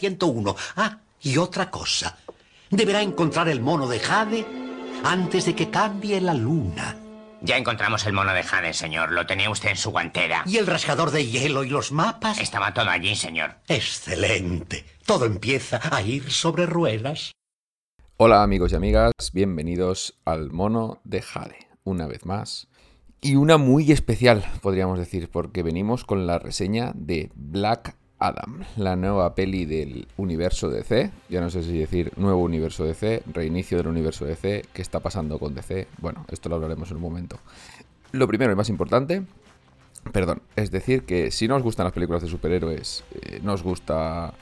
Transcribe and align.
101. 0.00 0.56
Ah, 0.76 0.98
y 1.20 1.36
otra 1.36 1.70
cosa. 1.70 2.16
Deberá 2.70 3.02
encontrar 3.02 3.48
el 3.48 3.60
mono 3.60 3.86
de 3.86 4.00
Jade 4.00 4.46
antes 5.04 5.44
de 5.44 5.54
que 5.54 5.70
cambie 5.70 6.20
la 6.20 6.32
luna. 6.32 6.96
Ya 7.42 7.56
encontramos 7.56 8.06
el 8.06 8.12
mono 8.12 8.32
de 8.32 8.42
Jade, 8.42 8.72
señor. 8.72 9.12
Lo 9.12 9.26
tenía 9.26 9.50
usted 9.50 9.70
en 9.70 9.76
su 9.76 9.90
guantera. 9.90 10.42
¿Y 10.46 10.56
el 10.56 10.66
rasgador 10.66 11.10
de 11.10 11.26
hielo 11.26 11.64
y 11.64 11.68
los 11.68 11.92
mapas? 11.92 12.38
Estaba 12.38 12.72
todo 12.72 12.90
allí, 12.90 13.14
señor. 13.14 13.56
Excelente. 13.68 14.84
Todo 15.04 15.26
empieza 15.26 15.80
a 15.94 16.02
ir 16.02 16.30
sobre 16.30 16.66
ruedas. 16.66 17.32
Hola 18.16 18.42
amigos 18.42 18.72
y 18.72 18.76
amigas, 18.76 19.12
bienvenidos 19.32 20.18
al 20.26 20.50
mono 20.50 21.00
de 21.04 21.22
Jade, 21.22 21.68
una 21.84 22.06
vez 22.06 22.26
más. 22.26 22.68
Y 23.22 23.36
una 23.36 23.56
muy 23.56 23.92
especial, 23.92 24.44
podríamos 24.60 24.98
decir, 24.98 25.30
porque 25.30 25.62
venimos 25.62 26.04
con 26.04 26.26
la 26.26 26.38
reseña 26.38 26.92
de 26.94 27.30
Black 27.34 27.96
Adam, 28.20 28.60
la 28.76 28.96
nueva 28.96 29.34
peli 29.34 29.64
del 29.64 30.06
universo 30.18 30.68
DC. 30.68 31.10
Ya 31.30 31.40
no 31.40 31.48
sé 31.48 31.62
si 31.62 31.78
decir 31.78 32.12
nuevo 32.16 32.42
universo 32.42 32.84
DC, 32.84 33.22
reinicio 33.32 33.78
del 33.78 33.88
universo 33.88 34.26
DC, 34.26 34.66
qué 34.72 34.82
está 34.82 35.00
pasando 35.00 35.38
con 35.38 35.54
DC. 35.54 35.88
Bueno, 35.98 36.26
esto 36.30 36.50
lo 36.50 36.56
hablaremos 36.56 36.90
en 36.90 36.98
un 36.98 37.02
momento. 37.02 37.40
Lo 38.12 38.28
primero 38.28 38.52
y 38.52 38.56
más 38.56 38.68
importante, 38.68 39.22
perdón, 40.12 40.42
es 40.54 40.70
decir 40.70 41.04
que 41.04 41.30
si 41.30 41.48
no 41.48 41.56
os 41.56 41.62
gustan 41.62 41.84
las 41.84 41.94
películas 41.94 42.22
de 42.22 42.28
superhéroes, 42.28 43.04
eh, 43.14 43.40
no 43.42 43.54
os 43.54 43.62
gusta, 43.62 44.34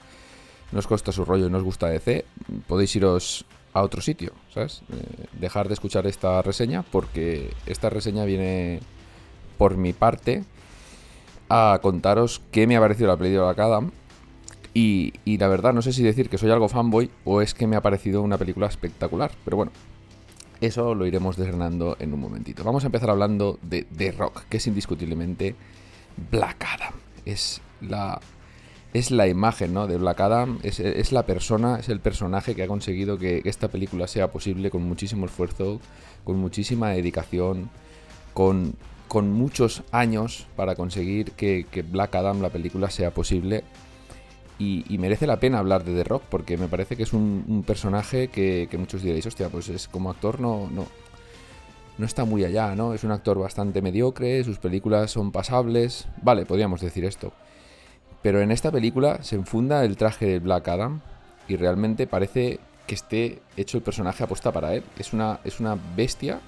no 0.73 0.79
os 0.81 1.15
su 1.15 1.25
rollo 1.25 1.47
y 1.47 1.51
no 1.51 1.59
os 1.59 1.65
gusta 1.65 1.87
DC, 1.87 2.25
podéis 2.67 2.97
iros 2.97 3.47
a 3.75 3.83
otro 3.83 4.03
sitio, 4.03 4.33
¿sabes? 4.53 4.83
Eh, 4.91 5.27
dejar 5.39 5.69
de 5.69 5.75
escuchar 5.75 6.07
esta 6.09 6.43
reseña 6.43 6.83
porque 6.83 7.53
esta 7.67 7.91
reseña 7.91 8.25
viene 8.25 8.81
por 9.57 9.77
mi 9.77 9.93
parte 9.93 10.45
a 11.49 11.79
contaros 11.83 12.43
qué 12.51 12.67
me 12.67 12.77
ha 12.77 12.81
parecido 12.81 13.09
la 13.09 13.17
peli 13.17 13.31
de 13.31 13.39
Black 13.39 13.59
Adam. 13.59 13.91
Y, 14.75 15.15
y, 15.25 15.39
la 15.39 15.49
verdad, 15.49 15.73
no 15.73 15.83
sé 15.83 15.93
si 15.93 16.03
decir 16.03 16.29
que 16.29 16.39
soy 16.39 16.51
algo 16.51 16.69
fanboy 16.69 17.11
o 17.25 17.43
es 17.43 17.55
que 17.55 17.67
me 17.67 17.77
ha 17.77 17.81
parecido 17.81 18.23
una 18.23 18.39
película 18.39 18.67
espectacular. 18.67 19.33
Pero 19.45 19.57
bueno, 19.57 19.73
eso 20.61 20.95
lo 20.95 21.07
iremos 21.07 21.37
desgranando 21.37 21.97
en 22.01 22.13
un 22.13 22.21
momentito. 22.21 22.65
Vamos 22.65 22.85
a 22.85 22.87
empezar 22.87 23.11
hablando 23.11 23.59
de 23.63 23.85
The 23.85 24.13
Rock, 24.13 24.45
que 24.49 24.57
es 24.59 24.67
indiscutiblemente 24.67 25.55
Black 26.31 26.65
Adam. 26.65 26.95
Es 27.25 27.61
la, 27.81 28.21
es 28.93 29.11
la 29.11 29.29
imagen 29.29 29.75
¿no? 29.75 29.87
de 29.87 29.99
Black 29.99 30.21
Adam, 30.21 30.59
es, 30.63 30.81
es, 30.81 31.13
la 31.13 31.25
persona, 31.25 31.79
es 31.79 31.89
el 31.89 32.01
personaje 32.01 32.55
que 32.55 32.63
ha 32.63 32.67
conseguido 32.67 33.19
que 33.19 33.43
esta 33.45 33.69
película 33.69 34.09
sea 34.09 34.31
posible 34.31 34.71
con 34.71 34.83
muchísimo 34.83 35.27
esfuerzo, 35.27 35.81
con 36.25 36.39
muchísima 36.39 36.91
dedicación, 36.91 37.71
con 38.35 38.75
con 39.09 39.33
muchos 39.33 39.83
años 39.91 40.47
para 40.55 40.75
conseguir 40.77 41.33
que, 41.33 41.65
Black 41.91 42.15
Adam, 42.15 42.43
la 42.43 42.51
película, 42.51 42.91
sea 42.91 43.11
posible. 43.11 43.65
Y, 44.59 44.99
merece 44.99 45.27
la 45.27 45.39
pena 45.39 45.61
hablar 45.61 45.85
de 45.85 45.95
The 45.95 46.05
Rock 46.05 46.25
porque 46.29 46.57
me 46.57 46.69
parece 46.69 46.97
que 46.97 47.05
es 47.05 47.13
un, 47.13 47.65
personaje 47.67 48.29
que, 48.29 48.69
muchos 48.79 49.03
diréis, 49.03 49.27
hostia, 49.27 49.49
pues 49.49 49.69
es 49.69 49.89
como 49.89 50.11
actor 50.11 50.41
no, 50.41 50.69
no, 50.71 50.87
no 51.97 52.07
está 52.07 52.25
muy 52.25 52.45
allá, 52.45 52.75
¿no? 52.75 52.93
Es 52.93 53.05
un 53.05 53.13
actor 53.13 53.39
bastante 53.39 53.83
mediocre, 53.83 54.45
sus 54.45 54.59
películas 54.59 55.11
son 55.11 55.33
pasables. 55.33 56.07
Vale, 56.23 56.45
podríamos 56.45 56.81
decir 56.81 57.05
esto. 57.05 57.33
Pero 58.23 58.41
en 58.41 58.51
esta 58.51 58.71
película 58.71 59.23
se 59.23 59.37
enfunda 59.37 59.85
el 59.85 59.97
traje 59.97 60.27
de 60.27 60.39
Black 60.41 60.69
Adam 60.69 61.01
y 61.47 61.57
realmente 61.57 62.07
parece 62.07 62.59
que 62.87 62.95
esté 62.95 63.43
hecho 63.57 63.79
el 63.79 63.85
personaje 63.85 64.25
aposta 64.25 64.51
para 64.51 64.75
él. 64.75 64.83
Es 64.99 65.13
una, 65.13 65.41
es 65.45 65.61
una 65.61 65.79
bestia 65.97 66.41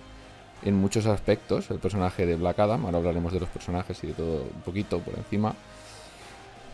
en 0.63 0.75
muchos 0.75 1.07
aspectos 1.07 1.71
el 1.71 1.79
personaje 1.79 2.27
de 2.27 2.37
Black 2.37 2.59
Adam. 2.59 2.85
Ahora 2.85 2.99
hablaremos 2.99 3.33
de 3.33 3.41
los 3.41 3.49
personajes 3.49 4.03
y 4.05 4.09
de 4.09 4.13
todo 4.15 4.43
un 4.43 4.63
poquito 4.63 4.99
por 5.01 5.15
encima. 5.15 5.55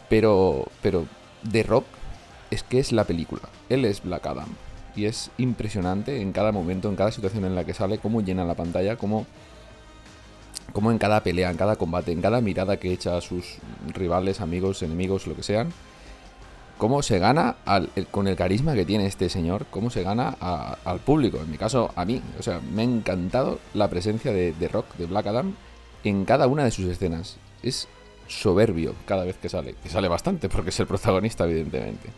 Pero, 0.08 0.66
pero 0.82 1.06
The 1.50 1.62
Rock 1.62 1.84
es 2.50 2.62
que 2.62 2.78
es 2.78 2.92
la 2.92 3.04
película. 3.04 3.42
Él 3.68 3.84
es 3.84 4.02
Black 4.02 4.26
Adam. 4.26 4.48
Y 4.94 5.04
es 5.04 5.30
impresionante 5.36 6.22
en 6.22 6.32
cada 6.32 6.52
momento, 6.52 6.88
en 6.88 6.96
cada 6.96 7.12
situación 7.12 7.44
en 7.44 7.54
la 7.54 7.64
que 7.64 7.74
sale, 7.74 7.98
cómo 7.98 8.22
llena 8.22 8.44
la 8.44 8.54
pantalla, 8.54 8.96
cómo, 8.96 9.26
cómo 10.72 10.90
en 10.90 10.98
cada 10.98 11.22
pelea, 11.22 11.50
en 11.50 11.56
cada 11.56 11.76
combate, 11.76 12.12
en 12.12 12.22
cada 12.22 12.40
mirada 12.40 12.78
que 12.78 12.92
echa 12.92 13.16
a 13.16 13.20
sus 13.20 13.58
rivales, 13.92 14.40
amigos, 14.40 14.82
enemigos, 14.82 15.26
lo 15.26 15.34
que 15.34 15.42
sean, 15.42 15.70
cómo 16.78 17.02
se 17.02 17.18
gana 17.18 17.56
con 18.10 18.28
el 18.28 18.36
carisma 18.36 18.74
que 18.74 18.84
tiene 18.84 19.06
este 19.06 19.28
señor, 19.28 19.66
cómo 19.70 19.90
se 19.90 20.02
gana 20.02 20.28
al 20.84 20.98
público, 21.00 21.38
en 21.38 21.50
mi 21.50 21.58
caso 21.58 21.90
a 21.96 22.04
mí. 22.04 22.22
O 22.38 22.42
sea, 22.42 22.60
me 22.60 22.82
ha 22.82 22.84
encantado 22.84 23.58
la 23.74 23.88
presencia 23.88 24.32
de, 24.32 24.68
Rock, 24.68 24.94
de 24.96 25.06
Black 25.06 25.26
Adam, 25.26 25.54
en 26.04 26.24
cada 26.24 26.46
una 26.46 26.64
de 26.64 26.70
sus 26.70 26.86
escenas. 26.86 27.36
Es 27.62 27.88
soberbio 28.28 28.94
cada 29.06 29.24
vez 29.24 29.36
que 29.36 29.48
sale, 29.48 29.74
que 29.82 29.88
sale 29.88 30.08
bastante 30.08 30.48
porque 30.48 30.70
es 30.70 30.80
el 30.80 30.86
protagonista, 30.86 31.44
evidentemente. 31.44 32.10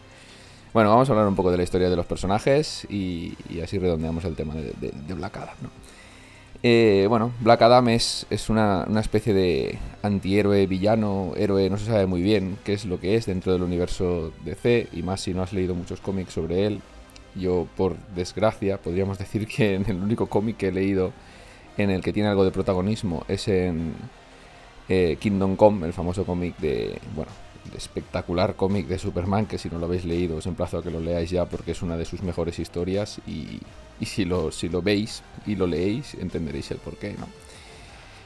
Bueno, 0.72 0.90
vamos 0.90 1.08
a 1.08 1.12
hablar 1.12 1.28
un 1.28 1.34
poco 1.36 1.50
de 1.50 1.56
la 1.56 1.62
historia 1.62 1.88
de 1.88 1.96
los 1.96 2.06
personajes 2.06 2.86
y, 2.90 3.34
así 3.62 3.78
redondeamos 3.78 4.24
el 4.24 4.36
tema 4.36 4.54
de, 4.54 4.72
de 4.72 5.14
Black 5.14 5.36
Adam, 5.36 5.56
¿no? 5.62 5.70
Eh, 6.62 7.06
bueno, 7.08 7.32
Black 7.40 7.62
Adam 7.62 7.88
es, 7.88 8.26
una, 8.48 8.84
especie 8.98 9.32
de 9.32 9.78
antihéroe, 10.02 10.66
villano, 10.66 11.32
héroe, 11.36 11.70
no 11.70 11.78
se 11.78 11.86
sabe 11.86 12.06
muy 12.06 12.20
bien 12.20 12.58
qué 12.64 12.72
es 12.72 12.84
lo 12.84 12.98
que 12.98 13.14
es 13.14 13.26
dentro 13.26 13.52
del 13.52 13.62
universo 13.62 14.32
DC, 14.44 14.88
y 14.92 15.02
más 15.02 15.20
si 15.20 15.34
no 15.34 15.42
has 15.42 15.52
leído 15.52 15.74
muchos 15.74 16.00
cómics 16.00 16.32
sobre 16.32 16.66
él. 16.66 16.80
Yo, 17.36 17.68
por 17.76 17.96
desgracia, 18.16 18.78
podríamos 18.78 19.18
decir 19.20 19.46
que 19.46 19.74
en 19.74 19.88
el 19.88 20.02
único 20.02 20.26
cómic 20.26 20.56
que 20.56 20.68
he 20.68 20.72
leído 20.72 21.12
en 21.76 21.90
el 21.90 22.02
que 22.02 22.12
tiene 22.12 22.28
algo 22.28 22.44
de 22.44 22.50
protagonismo 22.50 23.24
es 23.28 23.46
en 23.46 23.94
eh, 24.88 25.16
Kingdom 25.20 25.54
Come, 25.54 25.86
el 25.86 25.92
famoso 25.92 26.24
cómic 26.26 26.56
de, 26.58 26.98
bueno, 27.14 27.30
espectacular 27.76 28.56
cómic 28.56 28.88
de 28.88 28.98
Superman, 28.98 29.46
que 29.46 29.58
si 29.58 29.68
no 29.68 29.78
lo 29.78 29.86
habéis 29.86 30.04
leído 30.04 30.36
os 30.36 30.46
emplazo 30.46 30.78
a 30.78 30.82
que 30.82 30.90
lo 30.90 30.98
leáis 30.98 31.30
ya 31.30 31.44
porque 31.44 31.72
es 31.72 31.82
una 31.82 31.96
de 31.96 32.04
sus 32.04 32.22
mejores 32.22 32.58
historias 32.58 33.20
y, 33.28 33.60
si, 34.06 34.24
lo, 34.24 34.50
si 34.50 34.68
lo 34.68 34.82
veis 34.82 35.22
y 35.46 35.56
lo 35.56 35.66
leéis 35.66 36.14
entenderéis 36.14 36.70
el 36.70 36.78
porqué, 36.78 37.14
¿no? 37.18 37.26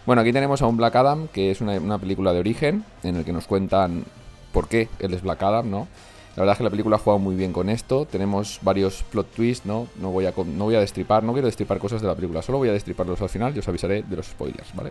Bueno, 0.05 0.23
aquí 0.23 0.33
tenemos 0.33 0.61
a 0.63 0.67
un 0.67 0.77
Black 0.77 0.97
Adam, 0.97 1.29
que 1.29 1.53
es 1.53 1.61
una, 1.61 1.99
película 1.99 2.33
de 2.33 2.41
origen, 2.41 2.85
en 3.05 3.17
el 3.17 3.25
que 3.25 3.33
nos 3.33 3.47
cuentan 3.47 4.05
por 4.53 4.67
qué 4.67 4.89
él 4.99 5.15
es 5.15 5.23
Black 5.23 5.43
Adam, 5.43 5.71
¿no? 5.71 5.87
La 6.35 6.43
verdad 6.43 6.55
es 6.55 6.59
que 6.59 6.65
la 6.65 6.71
película 6.71 6.97
ha 6.97 6.99
jugado 6.99 7.19
muy 7.21 7.37
bien 7.37 7.53
con 7.53 7.69
esto. 7.69 8.07
Tenemos 8.07 8.59
varios 8.63 9.05
plot 9.05 9.31
twists, 9.33 9.67
¿no? 9.67 9.87
No 10.01 10.11
voy 10.11 10.27
a, 10.27 10.33
no 10.37 10.65
voy 10.65 10.75
a 10.75 10.81
destripar, 10.81 11.23
no 11.23 11.33
quiero 11.33 11.47
destripar 11.47 11.79
cosas 11.79 12.03
de 12.03 12.09
la 12.09 12.17
película, 12.17 12.43
solo 12.43 12.59
voy 12.59 12.71
a 12.71 12.73
destriparlos 12.73 13.21
al 13.21 13.29
final 13.29 13.55
y 13.55 13.61
os 13.61 13.69
avisaré 13.69 14.03
de 14.03 14.17
los 14.17 14.27
spoilers, 14.27 14.75
¿vale? 14.75 14.91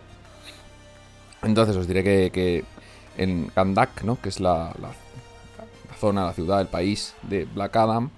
Entonces 1.42 1.76
os 1.76 1.86
diré 1.86 2.02
que 2.30 2.64
en 3.16 3.50
Kandak, 3.54 4.02
¿no? 4.04 4.20
que 4.20 4.28
es 4.28 4.40
la, 4.40 4.72
zona, 5.98 6.26
la 6.26 6.32
ciudad, 6.32 6.60
el 6.60 6.66
país 6.66 7.14
de 7.22 7.44
Black 7.44 7.76
Adam, 7.76 8.10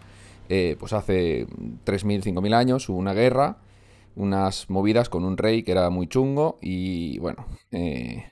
eh, 0.49 0.77
pues 0.79 0.93
hace 0.93 1.47
3.000, 1.47 2.23
5.000 2.23 2.55
años 2.55 2.89
hubo 2.89 2.99
una 2.99 3.15
guerra, 3.15 3.59
unas 4.17 4.71
movidas 4.71 5.09
con 5.09 5.25
un 5.25 5.37
rey 5.37 5.63
que 5.63 5.73
era 5.73 5.91
muy 5.91 6.07
chungo 6.07 6.59
y 6.61 7.19
bueno, 7.19 7.47
eh, 7.73 8.25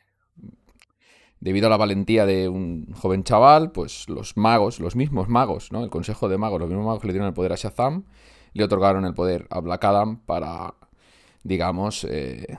debido 1.41 1.67
a 1.67 1.71
la 1.71 1.77
valentía 1.77 2.25
de 2.25 2.49
un 2.49 2.93
joven 2.95 3.25
chaval, 3.25 3.73
pues 3.73 4.09
los 4.09 4.37
magos, 4.37 4.79
los 4.79 4.95
mismos 4.95 5.29
magos, 5.29 5.73
¿no? 5.73 5.83
El 5.83 5.91
consejo 5.91 6.29
de 6.29 6.39
magos, 6.39 6.61
los 6.61 6.69
mismos 6.69 6.87
magos 6.87 7.01
que 7.01 7.09
le 7.09 7.15
dieron 7.15 7.27
el 7.27 7.35
poder 7.35 7.53
a 7.53 7.57
Shazam, 7.57 8.05
le 8.53 8.65
otorgaron 8.65 9.05
el 9.05 9.15
poder 9.15 9.49
a 9.51 9.61
Black 9.61 9.85
Adam 9.85 10.21
para, 10.25 10.75
digamos, 11.43 12.05
eh, 12.05 12.59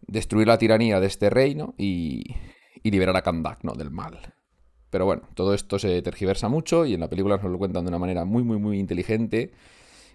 destruir 0.00 0.48
la 0.48 0.58
tiranía 0.58 0.98
de 0.98 1.06
este 1.06 1.30
reino 1.30 1.74
y, 1.78 2.24
liberar 2.82 3.16
a 3.16 3.22
Kandak, 3.22 3.62
¿no? 3.62 3.74
Del 3.74 3.92
mal. 3.92 4.34
Pero 4.92 5.06
bueno, 5.06 5.22
todo 5.34 5.54
esto 5.54 5.78
se 5.78 6.02
tergiversa 6.02 6.50
mucho 6.50 6.84
y 6.84 6.92
en 6.92 7.00
la 7.00 7.08
película 7.08 7.38
nos 7.38 7.50
lo 7.50 7.56
cuentan 7.56 7.84
de 7.84 7.88
una 7.88 7.98
manera 7.98 8.26
muy, 8.26 8.42
muy, 8.42 8.58
muy 8.58 8.78
inteligente, 8.78 9.50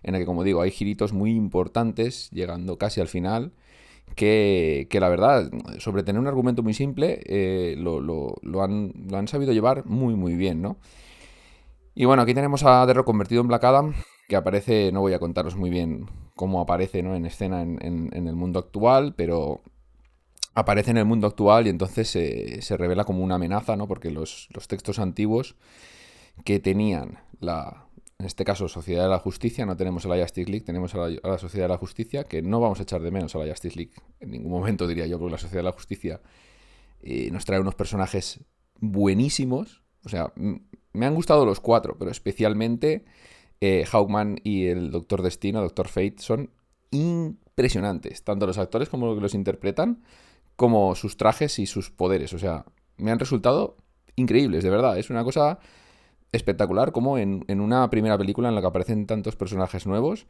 en 0.04 0.14
la 0.14 0.20
que, 0.20 0.26
como 0.28 0.44
digo, 0.44 0.62
hay 0.62 0.70
giritos 0.70 1.14
muy 1.14 1.32
importantes, 1.32 2.30
llegando 2.30 2.78
casi 2.78 3.02
al 3.02 3.08
final, 3.08 3.54
que, 4.16 4.88
la 4.92 5.10
verdad, 5.10 5.50
sobre 5.80 6.04
tener 6.04 6.22
un 6.22 6.28
argumento 6.28 6.62
muy 6.62 6.76
simple, 6.76 7.22
eh, 7.26 7.74
lo, 7.76 8.02
lo, 8.02 8.62
han, 8.62 8.94
lo, 9.10 9.18
han, 9.18 9.28
sabido 9.28 9.52
llevar 9.52 9.84
muy, 9.88 10.14
muy 10.14 10.36
bien, 10.36 10.62
¿no? 10.62 10.78
Y 11.96 12.06
bueno, 12.06 12.22
aquí 12.22 12.36
tenemos 12.36 12.64
a 12.64 12.86
Derro 12.86 13.04
convertido 13.04 13.42
en 13.42 13.48
Black 13.48 13.64
Adam, 13.64 13.96
que 14.30 14.36
aparece, 14.36 14.92
no 14.92 15.02
voy 15.02 15.14
a 15.14 15.20
contaros 15.20 15.56
muy 15.56 15.72
bien 15.72 16.06
cómo 16.36 16.62
aparece 16.62 17.02
¿no? 17.02 17.16
en 17.16 17.26
escena 17.26 17.64
en, 17.64 17.80
en 17.82 18.28
el 18.28 18.36
mundo 18.36 18.60
actual, 18.60 19.16
pero 19.18 19.62
aparece 20.58 20.90
en 20.90 20.98
el 20.98 21.06
mundo 21.06 21.28
actual 21.28 21.68
y 21.68 21.70
entonces 21.70 22.10
se 22.10 22.78
revela 22.78 23.04
como 23.04 23.24
una 23.24 23.36
amenaza, 23.36 23.76
¿no? 23.76 23.88
Porque 23.88 24.10
los, 24.10 24.50
textos 24.68 24.98
antiguos 24.98 25.56
que 26.44 26.60
tenían 26.60 27.20
la, 27.40 27.86
en 28.18 28.26
este 28.26 28.44
caso, 28.44 28.68
Sociedad 28.68 29.04
de 29.04 29.10
la 29.10 29.20
Justicia, 29.20 29.68
no 29.68 29.78
tenemos 29.78 30.04
a 30.08 30.10
la 30.10 30.20
Justice 30.20 30.50
League, 30.50 30.66
tenemos 30.66 30.96
a 30.96 31.10
la, 31.10 31.38
Sociedad 31.38 31.66
de 31.66 31.74
la 31.74 31.78
Justicia, 31.78 32.24
que 32.24 32.42
no 32.42 32.60
vamos 32.60 32.80
a 32.80 32.84
echar 32.84 33.04
de 33.04 33.12
menos 33.12 33.36
a 33.36 33.38
la 33.38 33.48
Justice 33.52 33.76
League 33.76 33.92
en 34.20 34.32
ningún 34.32 34.52
momento, 34.52 34.88
diría 34.88 35.06
yo, 35.06 35.20
porque 35.20 35.34
la 35.34 35.38
Sociedad 35.38 35.60
de 35.60 35.70
la 35.70 35.74
Justicia 35.74 36.22
eh, 37.04 37.30
nos 37.32 37.46
trae 37.46 37.60
unos 37.60 37.76
personajes 37.76 38.44
buenísimos. 38.80 39.84
O 40.06 40.10
sea, 40.10 40.34
me 40.36 41.06
han 41.06 41.14
gustado 41.14 41.46
los 41.46 41.60
cuatro, 41.60 41.98
pero 42.00 42.10
especialmente 42.10 43.06
eh, 43.62 43.86
Hawkman 43.86 44.40
y 44.44 44.66
el 44.66 44.90
Doctor 44.90 45.22
Destino, 45.22 45.62
Doctor 45.62 45.88
Fate, 45.88 46.16
son 46.18 46.50
impresionantes. 46.90 48.24
Tanto 48.24 48.48
los 48.48 48.58
actores 48.58 48.90
como 48.90 49.06
los 49.06 49.16
que 49.18 49.22
los 49.22 49.36
interpretan 49.36 50.02
como 50.58 50.96
sus 50.96 51.16
trajes 51.16 51.60
y 51.60 51.68
sus 51.68 51.90
poderes. 51.90 52.34
O 52.34 52.40
sea, 52.40 52.66
me 52.98 53.12
han 53.12 53.20
resultado 53.20 53.78
increíbles, 54.18 54.64
de 54.64 54.70
verdad. 54.70 54.98
Es 54.98 55.10
una 55.10 55.24
cosa 55.24 55.60
espectacular 56.34 56.92
como 56.92 57.18
en, 57.18 57.46
una 57.48 57.90
primera 57.90 58.18
película 58.18 58.50
en 58.50 58.56
la 58.56 58.62
que 58.62 58.68
aparecen 58.68 59.08
tantos 59.08 59.38
personajes 59.38 59.88
nuevos, 59.88 60.28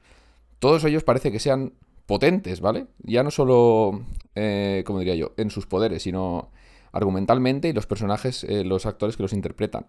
todos 0.59 0.83
ellos 0.83 1.03
parece 1.03 1.31
que 1.31 1.39
sean 1.39 1.73
potentes, 2.05 2.61
¿vale? 2.61 2.87
Ya 2.99 3.23
no 3.23 3.31
solo, 3.31 4.01
eh, 4.35 4.83
como 4.85 4.99
diría 4.99 5.15
yo, 5.15 5.31
en 5.37 5.49
sus 5.49 5.65
poderes, 5.65 6.03
sino 6.03 6.51
argumentalmente 6.91 7.69
y 7.69 7.73
los 7.73 7.87
personajes, 7.87 8.43
eh, 8.43 8.63
los 8.63 8.85
actores 8.85 9.17
que 9.17 9.23
los 9.23 9.33
interpretan. 9.33 9.87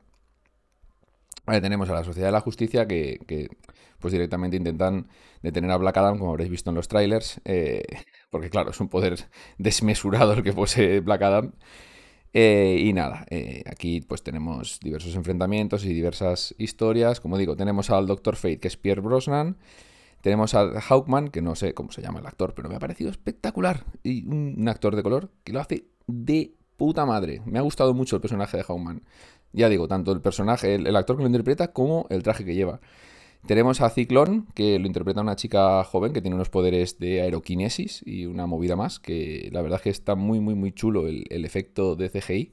Tenemos 1.61 1.89
a 1.91 1.95
la 1.95 2.05
Sociedad 2.05 2.29
de 2.29 2.33
la 2.33 2.41
Justicia 2.41 2.87
que, 2.87 3.49
pues 3.99 4.13
directamente 4.13 4.57
intentan 4.57 5.09
detener 5.43 5.71
a 5.71 5.77
Black 5.77 5.97
Adam, 5.97 6.19
como 6.19 6.31
habréis 6.31 6.51
visto 6.51 6.71
en 6.71 6.77
los 6.77 6.89
trailers, 6.89 7.41
eh, 7.45 7.83
porque 8.31 8.51
claro, 8.51 8.71
es 8.71 8.81
un 8.81 8.89
poder 8.89 9.19
desmesurado 9.59 10.33
el 10.35 10.43
que 10.43 10.53
posee 10.53 11.01
Black 11.01 11.23
Adam. 11.23 11.53
Eh, 12.35 12.79
y 12.81 12.93
nada, 12.93 13.27
eh, 13.31 13.65
aquí 13.67 14.01
pues 14.03 14.23
tenemos 14.23 14.81
diversos 14.81 15.15
enfrentamientos 15.15 15.85
y 15.85 15.93
diversas 15.93 16.55
historias. 16.59 17.21
Como 17.21 17.39
digo, 17.39 17.57
tenemos 17.57 17.91
al 17.91 18.07
Doctor 18.07 18.37
Fate, 18.37 18.61
que 18.61 18.69
es 18.69 18.77
Pierre 18.77 19.01
Brosnan. 19.01 19.57
Tenemos 20.21 20.55
al 20.55 20.81
Hawkman, 20.81 21.29
que 21.29 21.43
no 21.43 21.55
sé 21.55 21.75
cómo 21.75 21.93
se 21.93 22.03
llama 22.03 22.21
el 22.21 22.27
actor, 22.27 22.55
pero 22.55 22.69
me 22.69 22.77
ha 22.77 22.79
parecido 22.81 23.11
espectacular. 23.11 23.85
Y 24.03 24.27
un, 24.27 24.69
actor 24.69 24.97
de 24.97 25.03
color 25.03 25.31
que 25.45 25.53
lo 25.53 25.61
hace 25.61 25.87
de 26.07 26.55
puta 26.77 27.07
madre. 27.07 27.41
Me 27.47 27.59
ha 27.59 27.63
gustado 27.63 27.95
mucho 27.95 28.17
el 28.17 28.23
personaje 28.23 28.57
de 28.57 28.65
Hawkman. 28.65 29.03
Ya 29.53 29.69
digo, 29.69 29.89
tanto 29.89 30.13
el 30.13 30.21
personaje, 30.21 30.75
el 30.75 30.97
actor 30.97 31.17
que 31.17 31.23
lo 31.23 31.29
interpreta, 31.29 31.73
como 31.73 32.07
el 32.11 32.23
traje 32.23 32.45
que 32.45 32.55
lleva. 32.55 32.81
Tenemos 33.47 33.81
a 33.81 33.89
Ciclón, 33.89 34.47
que 34.55 34.79
lo 34.79 34.87
interpreta 34.87 35.21
una 35.21 35.37
chica 35.37 35.83
joven 35.85 36.13
que 36.13 36.21
tiene 36.21 36.35
unos 36.35 36.51
poderes 36.51 36.99
de 36.99 37.23
aeroquinesis 37.23 38.03
y 38.05 38.27
una 38.27 38.47
movida 38.47 38.77
más, 38.77 38.99
que 38.99 39.49
la 39.53 39.63
verdad 39.63 39.77
es 39.79 39.83
que 39.85 39.91
está 39.91 40.17
muy, 40.17 40.41
muy, 40.41 40.55
muy 40.55 40.73
chulo 40.73 41.07
el, 41.07 41.45
efecto 41.45 41.97
de 41.97 42.11
CGI 42.11 42.53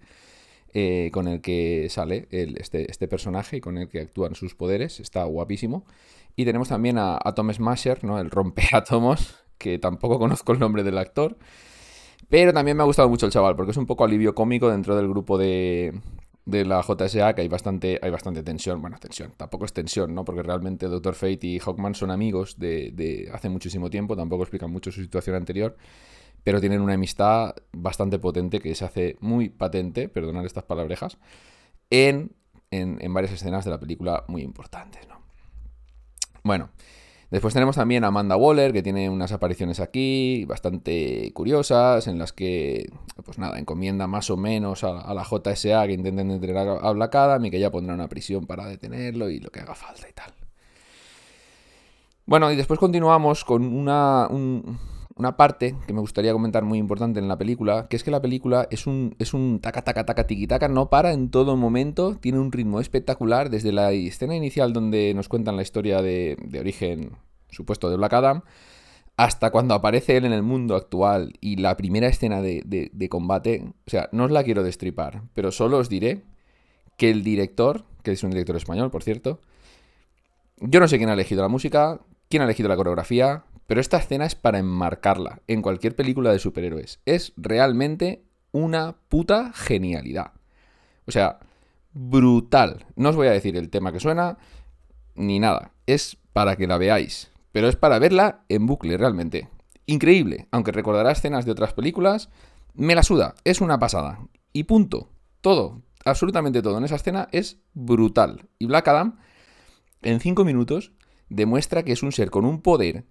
eh, 0.74 1.10
con 1.12 1.28
el 1.28 1.42
que 1.42 1.88
sale 1.90 2.28
este, 2.32 2.90
este, 2.90 3.08
personaje 3.08 3.58
y 3.58 3.62
con 3.62 3.78
el 3.78 3.90
que 3.90 4.00
actúan 4.02 4.36
sus 4.36 4.56
poderes. 4.56 5.00
Está 5.00 5.24
guapísimo. 5.26 5.86
Y 6.36 6.46
tenemos 6.46 6.70
también 6.70 6.98
a, 6.98 7.18
a 7.22 7.34
Tom 7.34 7.52
Smasher, 7.52 8.04
¿no? 8.04 8.20
el 8.20 8.30
rompeátomos, 8.30 9.36
que 9.58 9.80
tampoco 9.80 10.20
conozco 10.20 10.54
el 10.54 10.60
nombre 10.60 10.84
del 10.84 10.98
actor. 10.98 11.38
Pero 12.30 12.54
también 12.54 12.78
me 12.78 12.84
ha 12.84 12.86
gustado 12.86 13.10
mucho 13.10 13.26
el 13.26 13.32
chaval, 13.32 13.56
porque 13.56 13.72
es 13.72 13.78
un 13.78 13.86
poco 13.86 14.04
alivio 14.06 14.34
cómico 14.34 14.70
dentro 14.70 14.96
del 14.96 15.08
grupo 15.08 15.38
de, 15.38 15.94
de 16.46 16.64
la 16.64 16.82
JSA 16.84 17.34
que 17.34 17.42
hay 17.42 17.48
bastante, 17.48 18.00
hay 18.02 18.12
bastante 18.12 18.44
tensión. 18.44 18.82
Bueno, 18.82 18.98
tensión, 19.00 19.34
tampoco 19.36 19.66
es 19.66 19.74
tensión, 19.74 20.14
¿no? 20.14 20.24
Porque 20.24 20.44
realmente 20.44 20.88
Doctor 20.88 21.16
Fate 21.16 21.48
y 21.48 21.60
Hawkman 21.60 21.96
son 21.96 22.12
amigos 22.12 22.58
de, 22.60 22.92
de, 22.94 23.30
hace 23.34 23.50
muchísimo 23.50 23.90
tiempo, 23.90 24.16
tampoco 24.16 24.44
explican 24.44 24.72
mucho 24.72 24.92
su 24.92 25.02
situación 25.02 25.36
anterior, 25.36 25.76
pero 26.44 26.62
tienen 26.62 26.82
una 26.82 26.94
amistad 26.94 27.56
bastante 27.74 28.20
potente 28.20 28.60
que 28.60 28.76
se 28.76 28.86
hace 28.86 29.18
muy 29.20 29.50
patente, 29.50 30.08
perdonad 30.08 30.46
estas 30.46 30.66
palabrejas, 30.66 31.18
en, 31.90 32.36
en, 32.70 33.00
en 33.02 33.14
varias 33.14 33.34
escenas 33.34 33.66
de 33.66 33.72
la 33.72 33.80
película 33.80 34.24
muy 34.28 34.44
importantes, 34.44 35.08
¿no? 35.08 35.16
Bueno, 36.44 36.70
Después 37.32 37.54
tenemos 37.54 37.76
también 37.76 38.04
a 38.04 38.08
Amanda 38.08 38.36
Waller, 38.36 38.72
que 38.72 38.84
tiene 38.84 39.10
unas 39.10 39.32
apariciones 39.32 39.80
aquí 39.80 40.46
bastante 40.46 41.32
curiosas, 41.34 42.08
en 42.08 42.20
las 42.20 42.32
que, 42.32 42.92
pues 43.24 43.40
nada, 43.40 43.58
encomienda 43.58 44.08
más 44.08 44.30
o 44.30 44.38
menos 44.38 44.84
a, 44.84 45.14
la 45.14 45.24
JSA 45.24 45.88
que 45.88 45.94
intenten 45.94 46.30
detener 46.30 46.58
a 46.58 46.92
Black 46.92 47.16
Adam 47.16 47.46
y 47.46 47.52
que 47.52 47.60
ya 47.60 47.72
pondrá 47.72 47.96
una 47.96 48.08
prisión 48.08 48.46
para 48.46 48.68
detenerlo 48.68 49.30
y 49.30 49.40
lo 49.40 49.50
que 49.50 49.60
haga 49.60 49.76
falta 49.76 50.08
y 50.08 50.14
tal. 50.14 50.34
Bueno, 52.28 52.52
y 52.52 52.56
después 52.56 52.80
continuamos 52.80 53.44
con 53.44 53.64
una, 53.66 54.28
una 55.18 55.38
parte 55.38 55.76
que 55.88 55.94
me 55.94 56.02
gustaría 56.02 56.34
comentar 56.34 56.64
muy 56.64 56.78
importante 56.78 57.20
en 57.20 57.28
la 57.28 57.38
película, 57.38 57.88
que 57.88 57.96
es 57.96 58.04
que 58.04 58.12
la 58.12 58.22
película 58.22 58.68
es 58.70 58.86
un, 58.86 59.16
es 59.18 59.34
un 59.34 59.60
taca 59.62 59.82
taca 59.82 60.06
taca 60.06 60.28
tiki 60.28 60.46
taca, 60.46 60.68
no 60.68 60.90
para 60.90 61.14
en 61.14 61.30
todo 61.32 61.56
momento, 61.56 62.16
tiene 62.16 62.40
un 62.40 62.52
ritmo 62.52 62.82
espectacular 62.82 63.50
desde 63.50 63.72
la 63.72 63.92
escena 63.94 64.36
inicial 64.36 64.74
donde 64.74 65.14
nos 65.14 65.30
cuentan 65.30 65.56
la 65.56 65.62
historia 65.62 66.02
de, 66.02 66.38
de 66.44 66.60
origen 66.60 67.12
supuesto 67.50 67.90
de 67.90 67.96
Black 67.96 68.14
Adam, 68.14 68.42
hasta 69.18 69.52
cuando 69.52 69.74
aparece 69.74 70.18
él 70.18 70.26
en 70.26 70.34
el 70.34 70.44
mundo 70.44 70.76
actual 70.76 71.34
y 71.40 71.56
la 71.56 71.78
primera 71.78 72.08
escena 72.08 72.42
de, 72.42 72.64
de, 72.66 73.10
combate, 73.10 73.64
o 73.88 73.90
sea, 73.90 74.10
no 74.12 74.26
os 74.26 74.32
la 74.32 74.44
quiero 74.44 74.64
destripar, 74.64 75.22
pero 75.34 75.52
solo 75.52 75.78
os 75.78 75.88
diré 75.88 76.24
que 76.98 77.10
el 77.10 77.24
director, 77.24 77.86
que 78.04 78.12
es 78.12 78.24
un 78.24 78.32
director 78.32 78.58
español, 78.58 78.92
por 78.92 79.04
cierto, 79.04 79.40
yo 80.58 80.82
no 80.82 80.90
sé 80.90 80.98
quién 80.98 81.10
ha 81.10 81.14
elegido 81.14 81.42
la 81.42 81.48
música, 81.48 82.02
quién 82.30 82.42
ha 82.42 82.46
elegido 82.46 82.68
la 82.68 82.76
coreografía, 82.76 83.46
pero 83.68 83.82
esta 83.82 83.98
escena 83.98 84.26
es 84.26 84.36
para 84.36 84.60
enmarcarla 84.60 85.42
en 85.48 85.62
cualquier 85.62 85.96
película 85.96 86.32
de 86.32 86.40
superhéroes. 86.40 87.00
Es 87.06 87.34
realmente 87.36 88.24
una 88.52 88.96
puta 89.10 89.52
genialidad. 89.54 90.32
O 91.06 91.12
sea, 91.12 91.40
brutal. 91.94 92.86
No 92.96 93.10
os 93.10 93.16
voy 93.16 93.28
a 93.28 93.32
decir 93.32 93.58
el 93.58 93.70
tema 93.70 93.92
que 93.92 94.00
suena, 94.00 94.38
ni 95.16 95.40
nada. 95.40 95.72
Es 95.88 96.18
para 96.34 96.56
que 96.56 96.68
la 96.68 96.78
veáis. 96.78 97.32
Pero 97.52 97.68
es 97.68 97.76
para 97.76 98.00
verla 98.00 98.44
en 98.50 98.66
bucle, 98.66 98.98
realmente. 98.98 99.50
Increíble. 99.86 100.48
Aunque 100.52 100.72
recordará 100.72 101.12
escenas 101.12 101.46
de 101.46 101.52
otras 101.52 101.74
películas, 101.74 102.30
me 102.74 102.96
la 102.96 103.04
suda. 103.04 103.36
Es 103.44 103.62
una 103.62 103.80
pasada. 103.80 104.20
Y 104.52 104.64
punto. 104.64 105.10
Todo. 105.42 105.82
Absolutamente 106.04 106.62
todo 106.62 106.78
en 106.78 106.84
esa 106.84 106.96
escena 106.96 107.28
es 107.32 107.58
brutal. 107.74 108.48
Y 108.60 108.68
Black 108.68 108.88
Adam, 108.88 109.18
en 110.02 110.20
cinco 110.20 110.44
minutos, 110.44 110.92
demuestra 111.30 111.84
que 111.84 111.94
es 111.94 112.04
un 112.04 112.12
ser 112.12 112.30
con 112.30 112.46
un 112.46 112.62
poder 112.62 113.06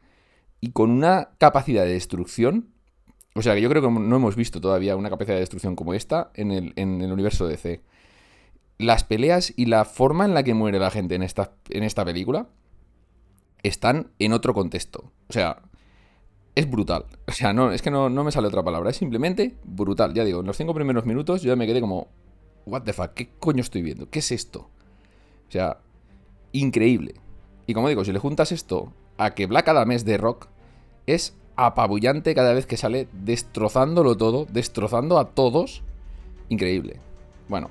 y 0.64 0.70
con 0.70 0.90
una 0.90 1.28
capacidad 1.36 1.84
de 1.84 1.92
destrucción. 1.92 2.70
O 3.34 3.42
sea, 3.42 3.54
que 3.54 3.60
yo 3.60 3.68
creo 3.68 3.82
que 3.82 3.90
no 3.90 4.16
hemos 4.16 4.34
visto 4.34 4.62
todavía 4.62 4.96
una 4.96 5.10
capacidad 5.10 5.34
de 5.34 5.40
destrucción 5.40 5.76
como 5.76 5.92
esta 5.92 6.30
en 6.32 6.50
el, 6.52 6.72
en 6.76 7.02
el 7.02 7.12
universo 7.12 7.46
DC. 7.46 7.82
Las 8.78 9.04
peleas 9.04 9.52
y 9.56 9.66
la 9.66 9.84
forma 9.84 10.24
en 10.24 10.32
la 10.32 10.42
que 10.42 10.54
muere 10.54 10.78
la 10.78 10.90
gente 10.90 11.16
en 11.16 11.22
esta, 11.22 11.52
en 11.68 11.82
esta 11.82 12.02
película 12.02 12.48
están 13.62 14.10
en 14.18 14.32
otro 14.32 14.54
contexto. 14.54 15.12
O 15.28 15.34
sea, 15.34 15.60
es 16.54 16.70
brutal. 16.70 17.04
O 17.26 17.32
sea, 17.32 17.52
no, 17.52 17.70
es 17.70 17.82
que 17.82 17.90
no, 17.90 18.08
no 18.08 18.24
me 18.24 18.32
sale 18.32 18.48
otra 18.48 18.62
palabra. 18.62 18.88
Es 18.88 18.96
simplemente 18.96 19.58
brutal. 19.64 20.14
Ya 20.14 20.24
digo, 20.24 20.40
en 20.40 20.46
los 20.46 20.56
cinco 20.56 20.72
primeros 20.72 21.04
minutos 21.04 21.42
yo 21.42 21.48
ya 21.48 21.56
me 21.56 21.66
quedé 21.66 21.82
como, 21.82 22.08
what 22.64 22.84
the 22.84 22.94
fuck, 22.94 23.12
¿qué 23.12 23.28
coño 23.38 23.60
estoy 23.60 23.82
viendo? 23.82 24.08
¿Qué 24.08 24.20
es 24.20 24.32
esto? 24.32 24.70
O 25.46 25.50
sea, 25.50 25.76
increíble. 26.52 27.16
Y 27.66 27.74
como 27.74 27.90
digo, 27.90 28.02
si 28.02 28.12
le 28.12 28.18
juntas 28.18 28.50
esto 28.50 28.94
a 29.18 29.34
que 29.34 29.44
Black 29.44 29.68
Adam 29.68 29.90
es 29.92 30.06
de 30.06 30.16
rock, 30.16 30.48
es 31.06 31.34
apabullante 31.56 32.34
cada 32.34 32.52
vez 32.52 32.66
que 32.66 32.76
sale 32.76 33.08
destrozándolo 33.12 34.16
todo, 34.16 34.46
destrozando 34.50 35.18
a 35.18 35.30
todos. 35.30 35.82
Increíble. 36.48 36.98
Bueno, 37.48 37.70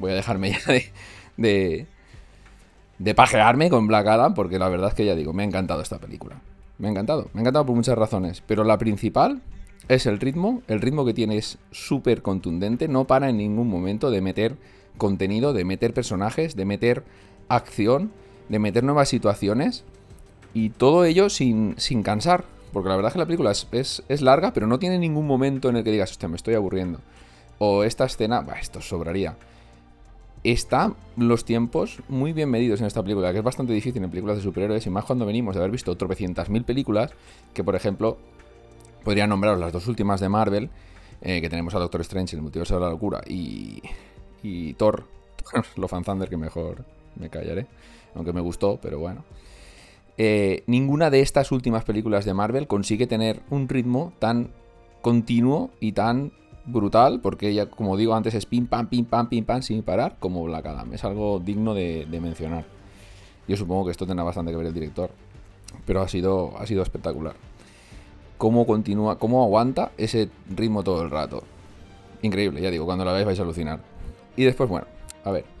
voy 0.00 0.12
a 0.12 0.14
dejarme 0.14 0.52
ya 0.52 0.72
de, 0.72 0.92
de, 1.36 1.86
de 2.98 3.14
pajearme 3.14 3.70
con 3.70 3.86
Black 3.86 4.06
Adam, 4.06 4.34
porque 4.34 4.58
la 4.58 4.68
verdad 4.68 4.88
es 4.88 4.94
que 4.94 5.04
ya 5.04 5.14
digo, 5.14 5.32
me 5.32 5.42
ha 5.42 5.46
encantado 5.46 5.82
esta 5.82 5.98
película. 5.98 6.40
Me 6.78 6.88
ha 6.88 6.90
encantado, 6.90 7.28
me 7.32 7.40
ha 7.40 7.42
encantado 7.42 7.66
por 7.66 7.76
muchas 7.76 7.96
razones, 7.96 8.42
pero 8.46 8.64
la 8.64 8.78
principal 8.78 9.42
es 9.88 10.06
el 10.06 10.18
ritmo. 10.18 10.62
El 10.66 10.80
ritmo 10.80 11.04
que 11.04 11.14
tiene 11.14 11.36
es 11.36 11.58
súper 11.70 12.22
contundente, 12.22 12.88
no 12.88 13.04
para 13.06 13.28
en 13.28 13.36
ningún 13.36 13.68
momento 13.68 14.10
de 14.10 14.20
meter 14.20 14.56
contenido, 14.98 15.52
de 15.52 15.64
meter 15.64 15.94
personajes, 15.94 16.56
de 16.56 16.64
meter 16.64 17.04
acción, 17.48 18.12
de 18.48 18.58
meter 18.58 18.84
nuevas 18.84 19.08
situaciones 19.08 19.84
y 20.52 20.70
todo 20.70 21.04
ello 21.04 21.30
sin, 21.30 21.74
sin 21.78 22.02
cansar. 22.02 22.44
Porque 22.74 22.88
la 22.88 22.96
verdad 22.96 23.10
es 23.10 23.12
que 23.12 23.20
la 23.20 23.26
película 23.26 23.52
es, 23.52 24.02
es, 24.08 24.20
larga, 24.20 24.52
pero 24.52 24.66
no 24.66 24.80
tiene 24.80 24.98
ningún 24.98 25.28
momento 25.28 25.68
en 25.68 25.76
el 25.76 25.84
que 25.84 25.92
digas, 25.92 26.10
hostia, 26.10 26.28
me 26.28 26.34
estoy 26.34 26.54
aburriendo. 26.54 26.98
O 27.58 27.84
esta 27.84 28.04
escena, 28.04 28.40
bah, 28.40 28.58
esto 28.60 28.80
sobraría. 28.80 29.36
Están 30.42 30.96
los 31.16 31.44
tiempos 31.44 32.00
muy 32.08 32.32
bien 32.32 32.50
medidos 32.50 32.80
en 32.80 32.88
esta 32.88 33.00
película, 33.00 33.30
que 33.30 33.38
es 33.38 33.44
bastante 33.44 33.72
difícil 33.72 34.02
en 34.02 34.10
películas 34.10 34.38
de 34.38 34.42
superhéroes, 34.42 34.84
y 34.86 34.90
más 34.90 35.04
cuando 35.04 35.24
venimos 35.24 35.54
de 35.54 35.60
haber 35.60 35.70
visto 35.70 35.96
tropecientas 35.96 36.50
mil 36.50 36.64
películas, 36.64 37.12
que 37.54 37.62
por 37.62 37.76
ejemplo, 37.76 38.18
podría 39.04 39.28
nombraros 39.28 39.60
las 39.60 39.72
dos 39.72 39.86
últimas 39.86 40.18
de 40.18 40.28
Marvel, 40.28 40.68
eh, 41.22 41.40
que 41.40 41.48
tenemos 41.48 41.76
a 41.76 41.78
Doctor 41.78 42.00
Strange, 42.00 42.34
el 42.34 42.42
multiverso 42.42 42.74
de 42.74 42.80
la 42.80 42.90
locura, 42.90 43.20
y, 43.24 43.82
y 44.42 44.74
Thor, 44.74 45.04
lo 45.76 45.86
fan 45.86 46.02
Thunder, 46.02 46.28
que 46.28 46.36
mejor 46.36 46.84
me 47.14 47.30
callaré, 47.30 47.68
aunque 48.16 48.32
me 48.32 48.40
gustó, 48.40 48.80
pero 48.82 48.98
bueno. 48.98 49.24
Eh, 50.16 50.62
ninguna 50.66 51.10
de 51.10 51.20
estas 51.20 51.50
últimas 51.50 51.84
películas 51.84 52.24
de 52.24 52.34
Marvel 52.34 52.66
consigue 52.66 53.06
tener 53.06 53.42
un 53.50 53.68
ritmo 53.68 54.12
tan 54.18 54.50
continuo 55.02 55.70
y 55.80 55.92
tan 55.92 56.32
brutal, 56.66 57.20
porque 57.20 57.48
ella, 57.48 57.66
como 57.66 57.96
digo 57.96 58.14
antes, 58.14 58.34
es 58.34 58.46
pim 58.46 58.66
pam, 58.66 58.88
pim 58.88 59.04
pam, 59.04 59.28
pim 59.28 59.44
pam, 59.44 59.62
sin 59.62 59.82
parar, 59.82 60.16
como 60.18 60.44
Black 60.44 60.66
Adam. 60.66 60.92
Es 60.94 61.04
algo 61.04 61.40
digno 61.40 61.74
de, 61.74 62.06
mencionar. 62.22 62.64
Yo 63.46 63.56
supongo 63.56 63.86
que 63.86 63.90
esto 63.90 64.06
tendrá 64.06 64.24
bastante 64.24 64.50
que 64.50 64.56
ver 64.56 64.66
el 64.66 64.74
director, 64.74 65.10
pero 65.84 66.00
ha 66.00 66.08
sido, 66.08 66.56
ha 66.58 66.66
sido 66.66 66.82
espectacular. 66.82 67.34
Cómo 68.38 68.66
continúa, 68.66 69.18
cómo 69.18 69.44
aguanta 69.44 69.92
ese 69.98 70.30
ritmo 70.54 70.82
todo 70.82 71.02
el 71.02 71.10
rato. 71.10 71.42
Increíble, 72.22 72.62
ya 72.62 72.70
digo, 72.70 72.86
cuando 72.86 73.04
la 73.04 73.12
veáis 73.12 73.26
vais 73.26 73.38
a 73.38 73.42
alucinar. 73.42 73.80
Y 74.36 74.44
después, 74.44 74.68
bueno, 74.68 74.86
a 75.24 75.30
ver. 75.30 75.53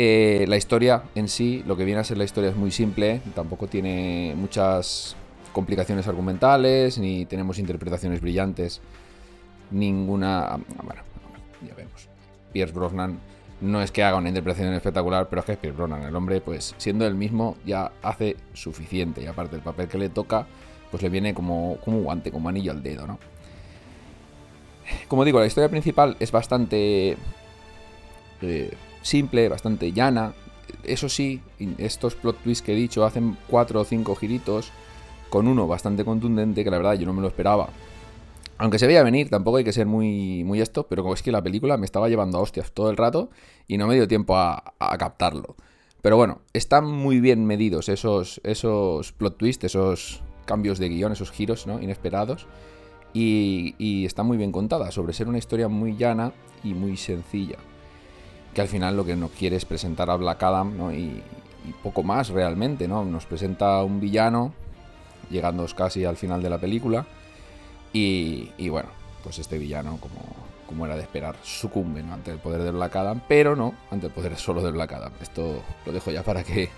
Eh, 0.00 0.44
la 0.46 0.56
historia 0.56 1.02
en 1.16 1.26
sí, 1.26 1.64
lo 1.66 1.76
que 1.76 1.84
viene 1.84 2.00
a 2.00 2.04
ser 2.04 2.18
la 2.18 2.24
historia 2.24 2.50
es 2.50 2.56
muy 2.56 2.70
simple, 2.70 3.20
tampoco 3.34 3.66
tiene 3.66 4.32
muchas 4.36 5.16
complicaciones 5.52 6.06
argumentales, 6.06 6.98
ni 6.98 7.24
tenemos 7.24 7.58
interpretaciones 7.58 8.20
brillantes, 8.20 8.80
ninguna... 9.72 10.60
Bueno, 10.84 11.02
ya 11.66 11.74
vemos. 11.74 12.08
Pierce 12.52 12.72
Brosnan 12.72 13.18
No 13.60 13.82
es 13.82 13.90
que 13.90 14.04
haga 14.04 14.18
una 14.18 14.28
interpretación 14.28 14.72
espectacular, 14.72 15.28
pero 15.28 15.40
es 15.40 15.46
que 15.46 15.52
es 15.52 15.58
Pierce 15.58 15.76
Brosnan. 15.76 16.02
El 16.04 16.14
hombre, 16.14 16.40
pues 16.40 16.76
siendo 16.78 17.04
el 17.04 17.16
mismo, 17.16 17.56
ya 17.66 17.90
hace 18.00 18.36
suficiente. 18.52 19.20
Y 19.22 19.26
aparte, 19.26 19.56
el 19.56 19.62
papel 19.62 19.88
que 19.88 19.98
le 19.98 20.10
toca, 20.10 20.46
pues 20.92 21.02
le 21.02 21.08
viene 21.08 21.34
como, 21.34 21.76
como 21.84 21.98
un 21.98 22.04
guante, 22.04 22.30
como 22.30 22.48
anillo 22.48 22.70
al 22.70 22.84
dedo, 22.84 23.04
¿no? 23.08 23.18
Como 25.08 25.24
digo, 25.24 25.40
la 25.40 25.46
historia 25.46 25.68
principal 25.68 26.16
es 26.20 26.30
bastante 26.30 27.16
eh, 28.42 28.70
simple, 29.02 29.48
bastante 29.48 29.92
llana. 29.92 30.34
Eso 30.84 31.08
sí, 31.08 31.40
estos 31.78 32.14
plot 32.14 32.42
twists 32.42 32.62
que 32.62 32.72
he 32.72 32.76
dicho 32.76 33.04
hacen 33.04 33.36
cuatro 33.48 33.80
o 33.80 33.84
cinco 33.84 34.14
giritos, 34.14 34.70
con 35.30 35.48
uno 35.48 35.66
bastante 35.66 36.04
contundente, 36.04 36.64
que 36.64 36.70
la 36.70 36.78
verdad 36.78 36.94
yo 36.94 37.06
no 37.06 37.12
me 37.12 37.22
lo 37.22 37.28
esperaba. 37.28 37.68
Aunque 38.58 38.80
se 38.80 38.88
veía 38.88 39.04
venir, 39.04 39.30
tampoco 39.30 39.58
hay 39.58 39.64
que 39.64 39.72
ser 39.72 39.86
muy, 39.86 40.42
muy 40.44 40.60
esto, 40.60 40.88
pero 40.88 41.02
como 41.02 41.14
es 41.14 41.22
que 41.22 41.30
la 41.30 41.42
película 41.42 41.76
me 41.76 41.84
estaba 41.84 42.08
llevando 42.08 42.38
a 42.38 42.40
hostias 42.40 42.72
todo 42.72 42.90
el 42.90 42.96
rato 42.96 43.30
y 43.68 43.78
no 43.78 43.86
me 43.86 43.94
dio 43.94 44.08
tiempo 44.08 44.36
a, 44.36 44.74
captarlo. 44.98 45.54
Pero 46.02 46.16
bueno, 46.16 46.40
están 46.52 46.84
muy 46.84 47.20
bien 47.20 47.46
medidos 47.46 47.88
esos, 47.88 48.40
esos 48.42 49.12
plot 49.12 49.36
twists, 49.36 49.64
esos 49.64 50.22
cambios 50.44 50.80
de 50.80 50.88
guion, 50.88 51.12
esos 51.12 51.30
giros 51.30 51.68
¿no? 51.68 51.80
inesperados. 51.80 52.46
Y, 53.14 54.04
está 54.04 54.22
muy 54.22 54.36
bien 54.36 54.52
contada, 54.52 54.90
sobre 54.90 55.12
ser 55.12 55.28
una 55.28 55.38
historia 55.38 55.68
muy 55.68 55.96
llana 55.96 56.32
y 56.62 56.74
muy 56.74 56.96
sencilla. 56.96 57.58
Que 58.58 58.62
al 58.62 58.66
final 58.66 58.96
lo 58.96 59.04
que 59.04 59.14
nos 59.14 59.30
quiere 59.30 59.54
es 59.54 59.64
presentar 59.64 60.10
a 60.10 60.16
Black 60.16 60.42
Adam 60.42 60.76
¿no? 60.76 60.92
y, 60.92 61.22
poco 61.80 62.02
más 62.02 62.30
realmente, 62.30 62.88
¿no? 62.88 63.04
Nos 63.04 63.24
presenta 63.24 63.84
un 63.84 64.00
villano, 64.00 64.52
llegando 65.30 65.64
casi 65.76 66.04
al 66.04 66.16
final 66.16 66.42
de 66.42 66.50
la 66.50 66.58
película. 66.58 67.06
Y, 67.92 68.50
y 68.58 68.68
bueno, 68.68 68.88
pues 69.22 69.38
este 69.38 69.58
villano, 69.58 69.98
como, 70.00 70.18
como 70.66 70.86
era 70.86 70.96
de 70.96 71.02
esperar, 71.02 71.36
sucumbe 71.40 72.00
ante 72.00 72.32
el 72.32 72.38
poder 72.38 72.64
de 72.64 72.72
Black 72.72 72.96
Adam, 72.96 73.20
pero 73.28 73.54
no 73.54 73.74
ante 73.92 74.08
el 74.08 74.12
poder 74.12 74.34
solo 74.34 74.60
de 74.60 74.72
Black 74.72 74.92
Adam. 74.92 75.12
Esto 75.22 75.62
lo 75.86 75.92
dejo 75.92 76.10
ya 76.10 76.24
para 76.24 76.42
que, 76.42 76.68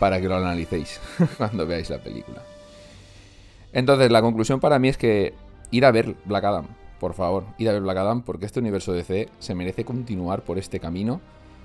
para 0.00 0.20
que 0.20 0.26
lo 0.26 0.38
analicéis 0.38 1.00
cuando 1.38 1.68
veáis 1.68 1.88
la 1.88 1.98
película. 1.98 2.42
Entonces, 3.72 4.10
la 4.10 4.22
conclusión 4.22 4.58
para 4.58 4.80
mí 4.80 4.88
es 4.88 4.98
que 4.98 5.34
ir 5.70 5.84
a 5.84 5.92
ver 5.92 6.16
Black 6.24 6.42
Adam, 6.42 6.66
por 7.02 7.14
favor, 7.14 7.42
ir 7.58 7.68
a 7.68 7.72
ver 7.72 7.82
Black 7.82 7.96
Adam 7.96 8.22
porque 8.22 8.46
este 8.46 8.60
universo 8.60 8.92
DC 8.92 9.28
se 9.40 9.56
merece 9.56 9.84
continuar 9.84 10.42
por 10.42 10.56
este 10.56 10.78
camino. 10.78 11.20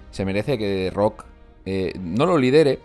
Se 0.10 0.26
merece 0.26 0.58
que 0.58 0.90
Rock 0.92 1.26
eh, 1.64 1.94
no 2.02 2.26
lo 2.26 2.40
lidere, 2.40 2.80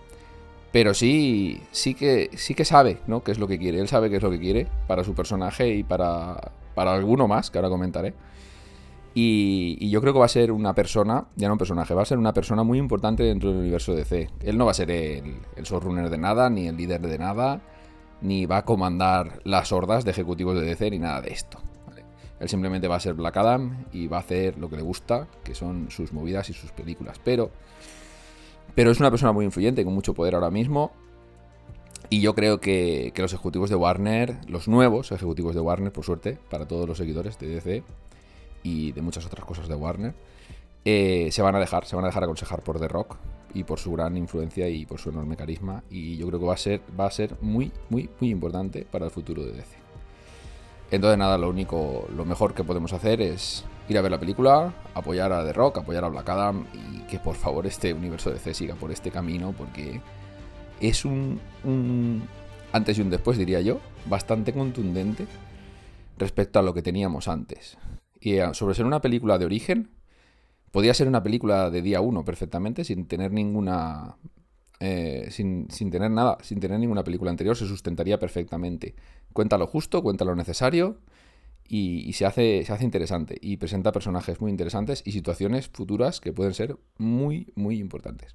pero 0.71 0.92
sí, 0.92 1.62
sí 1.71 1.94
que, 1.94 2.28
sí 2.35 2.54
que 2.54 2.66
sabe, 2.66 2.99
¿no? 3.06 3.25
Qué 3.25 3.32
es 3.32 3.38
lo 3.38 3.49
que 3.49 3.59
quiere. 3.59 3.78
Él 3.78 3.88
sabe 3.88 4.11
qué 4.11 4.16
es 4.16 4.23
lo 4.23 4.30
que 4.30 4.38
quiere 4.38 4.66
para 4.87 5.02
su 5.02 5.14
personaje 5.14 5.66
y 5.71 5.82
para, 5.82 6.52
para 6.75 6.92
alguno 6.92 7.26
más, 7.26 7.50
que 7.50 7.56
ahora 7.56 7.71
comentaré. 7.71 8.12
Y, 9.14 9.88
yo 9.88 10.02
creo 10.02 10.12
que 10.12 10.18
va 10.18 10.26
a 10.26 10.28
ser 10.28 10.52
una 10.52 10.75
persona, 10.75 11.25
ya 11.37 11.49
no 11.49 11.54
un 11.54 11.59
personaje, 11.59 11.94
va 11.94 12.02
a 12.02 12.04
ser 12.04 12.18
una 12.18 12.35
persona 12.35 12.64
muy 12.64 12.76
importante 12.76 13.23
dentro 13.23 13.49
del 13.49 13.61
universo 13.61 13.94
DC. 13.94 14.28
Él 14.40 14.59
no 14.59 14.66
va 14.66 14.73
a 14.73 14.75
ser 14.75 14.90
el, 14.90 15.37
el 15.56 15.64
showrunner 15.64 16.11
de 16.11 16.18
nada, 16.18 16.50
ni 16.50 16.68
el 16.68 16.76
líder 16.76 17.00
de 17.00 17.16
nada 17.16 17.62
ni 18.21 18.47
va 18.47 18.59
a 18.59 18.64
comandar 18.64 19.40
las 19.44 19.73
hordas 19.73 20.04
de 20.04 20.12
ejecutivos 20.12 20.54
de 20.54 20.66
DC 20.66 20.90
ni 20.90 20.99
nada 20.99 21.21
de 21.21 21.32
esto. 21.32 21.59
Él 22.42 22.49
simplemente 22.49 22.88
va 22.88 22.96
a 22.96 23.00
ser 23.00 23.14
Black 23.14 23.37
Adam 23.37 23.87
y 23.92 24.08
va 24.08 24.16
a 24.16 24.20
hacer 24.20 24.58
lo 24.58 24.68
que 24.68 24.75
le 24.76 24.82
gusta, 24.82 25.28
que 25.44 25.54
son 25.54 25.90
sus 25.92 26.12
movidas 26.12 26.50
y 26.50 26.52
sus 26.52 26.72
películas. 26.72 27.20
Pero, 27.22 27.50
pero 28.75 28.90
es 28.90 28.99
una 28.99 29.11
persona 29.11 29.30
muy 29.30 29.44
influyente, 29.44 29.84
con 29.84 29.94
mucho 29.94 30.12
poder 30.12 30.34
ahora 30.34 30.50
mismo. 30.50 30.90
Y 32.11 32.20
yo 32.20 32.34
creo 32.34 32.58
que, 32.61 33.12
los 33.16 33.32
ejecutivos 33.32 33.70
de 33.70 33.76
Warner, 33.76 34.38
los 34.49 34.66
nuevos 34.66 35.12
ejecutivos 35.12 35.54
de 35.54 35.61
Warner, 35.61 35.92
por 35.92 36.04
suerte, 36.04 36.37
para 36.50 36.66
todos 36.66 36.88
los 36.88 36.99
seguidores 36.99 37.38
de 37.38 37.46
DC 37.46 37.84
y 38.64 38.90
de 38.90 39.02
muchas 39.02 39.25
otras 39.25 39.44
cosas 39.44 39.68
de 39.68 39.76
Warner, 39.76 40.14
eh, 40.84 41.28
se 41.30 41.42
van 41.42 41.54
a 41.54 41.61
dejar, 41.61 41.87
se 41.87 41.94
van 41.94 42.04
a 42.04 42.08
dejar 42.08 42.25
aconsejar 42.25 42.62
por 42.62 42.80
The 42.80 42.88
Rock, 42.88 43.18
y 43.54 43.64
por 43.64 43.78
su 43.78 43.92
gran 43.92 44.16
influencia 44.16 44.68
y 44.68 44.87
por 44.87 44.99
su 44.99 45.11
enorme 45.11 45.37
carisma. 45.37 45.84
Y 45.90 46.16
yo 46.16 46.26
creo 46.26 46.40
que 46.40 46.46
va 46.46 46.54
a 46.54 46.58
ser, 46.58 46.80
va 46.99 47.06
a 47.06 47.11
ser 47.11 47.37
muy, 47.40 47.72
muy, 47.88 48.08
muy 48.20 48.30
importante 48.30 48.87
para 48.90 49.04
el 49.04 49.11
futuro 49.11 49.44
de 49.44 49.52
DC. 49.52 49.82
Entonces, 50.92 51.18
nada, 51.18 51.37
lo 51.38 51.49
único, 51.49 52.06
lo 52.14 52.25
mejor 52.25 52.54
que 52.54 52.62
podemos 52.62 52.92
hacer 52.92 53.20
es 53.20 53.64
ir 53.88 53.99
a 53.99 54.02
ver 54.02 54.12
la 54.12 54.20
película, 54.20 54.72
apoyar 54.94 55.32
a 55.32 55.44
The 55.44 55.52
Rock, 55.52 55.78
apoyar 55.78 56.04
a 56.04 56.08
Black 56.08 56.28
Adam 56.28 56.66
y 56.72 57.00
que 57.08 57.18
por 57.18 57.34
favor 57.34 57.66
este 57.66 57.92
universo 57.92 58.30
de 58.30 58.37
DC 58.37 58.54
siga 58.54 58.76
por 58.76 58.92
este 58.92 59.11
camino 59.11 59.52
porque 59.56 60.00
es 60.80 61.04
un, 61.04 61.40
un 61.64 62.22
antes 62.72 62.99
y 62.99 63.02
un 63.02 63.11
después, 63.11 63.37
diría 63.37 63.61
yo, 63.61 63.80
bastante 64.06 64.52
contundente 64.52 65.26
respecto 66.16 66.61
a 66.61 66.62
lo 66.62 66.72
que 66.72 66.82
teníamos 66.82 67.26
antes. 67.26 67.76
Y 68.20 68.34
eh, 68.34 68.54
sobre 68.54 68.76
ser 68.76 68.87
una 68.87 69.00
película 69.00 69.38
de 69.38 69.46
origen, 69.46 69.90
Podría 70.72 70.94
ser 70.94 71.06
una 71.06 71.22
película 71.22 71.70
de 71.70 71.82
día 71.82 72.00
uno 72.00 72.25
perfectamente, 72.25 72.82
sin 72.82 73.06
tener 73.06 73.30
ninguna. 73.30 74.16
Eh, 74.81 75.29
sin, 75.31 75.69
tener 75.69 76.11
nada, 76.11 76.38
sin 76.43 76.59
tener 76.59 76.79
ninguna 76.81 77.05
película 77.05 77.31
anterior, 77.31 77.57
se 77.57 77.67
sustentaría 77.67 78.19
perfectamente. 78.19 78.95
Cuenta 79.33 79.59
lo 79.59 79.67
justo, 79.67 80.02
cuenta 80.02 80.25
lo 80.25 80.35
necesario 80.35 80.99
y, 81.69 82.12
se, 82.14 82.26
hace, 82.26 82.64
se 82.64 82.73
hace 82.73 82.85
interesante. 82.85 83.38
Y 83.41 83.59
presenta 83.59 83.93
personajes 83.93 84.41
muy 84.41 84.50
interesantes 84.50 85.02
y 85.05 85.12
situaciones 85.12 85.69
futuras 85.69 86.21
que 86.21 86.33
pueden 86.33 86.55
ser 86.55 86.76
muy, 86.99 87.52
muy 87.55 87.79
importantes. 87.79 88.35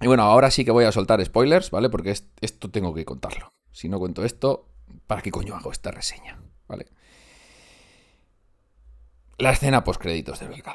Y 0.00 0.06
bueno, 0.06 0.24
ahora 0.24 0.50
sí 0.50 0.64
que 0.64 0.70
voy 0.70 0.84
a 0.84 0.92
soltar 0.92 1.24
spoilers, 1.24 1.70
¿vale? 1.70 1.90
Porque 1.90 2.10
esto 2.10 2.70
tengo 2.70 2.94
que 2.94 3.04
contarlo. 3.04 3.52
Si 3.70 3.88
no 3.88 3.98
cuento 3.98 4.24
esto, 4.24 4.66
¿para 5.06 5.22
qué 5.22 5.30
coño 5.30 5.54
hago 5.54 5.70
esta 5.70 5.90
reseña? 5.90 6.40
¿Vale? 6.66 6.86
la 9.40 9.50
escena 9.52 9.84
post 9.84 10.00
créditos 10.00 10.38
de 10.38 10.46
Black 10.46 10.66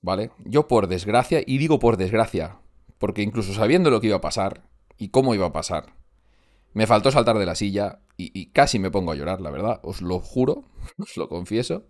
¿Vale? 0.00 0.30
Yo 0.44 0.68
por 0.68 0.86
desgracia, 0.86 1.42
y 1.44 1.58
digo 1.58 1.80
por 1.80 1.96
desgracia, 1.96 2.58
porque 2.98 3.22
incluso 3.22 3.52
sabiendo 3.54 3.90
lo 3.90 4.00
que 4.00 4.08
iba 4.08 4.16
a 4.16 4.20
pasar 4.20 4.62
y 4.96 5.08
cómo 5.08 5.34
iba 5.34 5.46
a 5.46 5.52
pasar, 5.52 5.94
me 6.72 6.86
faltó 6.86 7.10
saltar 7.10 7.38
de 7.38 7.46
la 7.46 7.54
silla 7.54 8.00
y, 8.16 8.46
casi 8.46 8.78
me 8.78 8.90
pongo 8.90 9.12
a 9.12 9.14
llorar, 9.14 9.40
la 9.40 9.50
verdad, 9.50 9.80
os 9.82 10.02
lo 10.02 10.18
juro, 10.18 10.64
os 10.98 11.16
lo 11.16 11.28
confieso. 11.28 11.86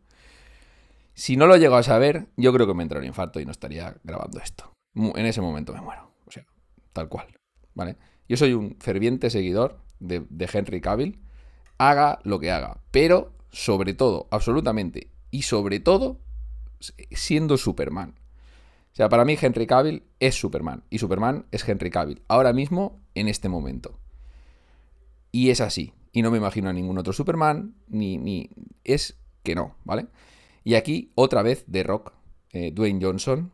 Si 1.14 1.36
no 1.36 1.46
lo 1.46 1.56
llego 1.56 1.76
a 1.76 1.82
saber, 1.82 2.28
yo 2.36 2.52
creo 2.52 2.66
que 2.66 2.74
me 2.74 2.82
entra 2.82 2.98
un 2.98 3.06
infarto 3.06 3.40
y 3.40 3.44
no 3.44 3.50
estaría 3.50 3.96
grabando 4.04 4.38
esto. 4.40 4.72
En 4.94 5.26
ese 5.26 5.40
momento 5.40 5.72
me 5.72 5.80
muero. 5.80 6.12
O 6.26 6.30
sea, 6.30 6.46
tal 6.92 7.08
cual. 7.08 7.26
¿Vale? 7.74 7.96
Yo 8.28 8.36
soy 8.36 8.52
un 8.52 8.76
ferviente 8.78 9.30
seguidor 9.30 9.80
de, 9.98 10.24
de 10.28 10.48
Henry 10.52 10.80
Cavill. 10.80 11.18
Haga 11.78 12.20
lo 12.22 12.38
que 12.38 12.52
haga. 12.52 12.82
Pero, 12.90 13.32
sobre 13.50 13.94
todo, 13.94 14.28
absolutamente 14.30 15.10
y 15.30 15.42
sobre 15.42 15.80
todo 15.80 16.20
siendo 17.10 17.56
Superman. 17.56 18.14
Sea, 18.98 19.08
para 19.08 19.24
mí 19.24 19.38
Henry 19.40 19.68
Cavill 19.68 20.02
es 20.18 20.34
Superman 20.34 20.82
y 20.90 20.98
Superman 20.98 21.46
es 21.52 21.68
Henry 21.68 21.88
Cavill, 21.88 22.20
ahora 22.26 22.52
mismo, 22.52 23.00
en 23.14 23.28
este 23.28 23.48
momento. 23.48 23.96
Y 25.30 25.50
es 25.50 25.60
así. 25.60 25.92
Y 26.10 26.22
no 26.22 26.32
me 26.32 26.38
imagino 26.38 26.68
a 26.68 26.72
ningún 26.72 26.98
otro 26.98 27.12
Superman, 27.12 27.76
ni, 27.86 28.18
ni... 28.18 28.50
es 28.82 29.16
que 29.44 29.54
no, 29.54 29.76
¿vale? 29.84 30.08
Y 30.64 30.74
aquí, 30.74 31.12
otra 31.14 31.42
vez, 31.42 31.64
The 31.70 31.84
Rock, 31.84 32.12
eh, 32.52 32.72
Dwayne 32.72 32.98
Johnson, 33.00 33.52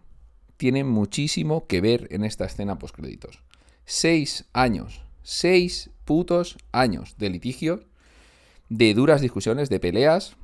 tiene 0.56 0.82
muchísimo 0.82 1.66
que 1.66 1.82
ver 1.82 2.08
en 2.10 2.24
esta 2.24 2.46
escena 2.46 2.78
postcréditos. 2.78 3.42
Seis 3.84 4.46
años, 4.54 5.04
seis 5.22 5.90
putos 6.06 6.56
años 6.72 7.18
de 7.18 7.28
litigio, 7.28 7.84
de 8.70 8.94
duras 8.94 9.20
discusiones, 9.20 9.68
de 9.68 9.78
peleas, 9.78 10.38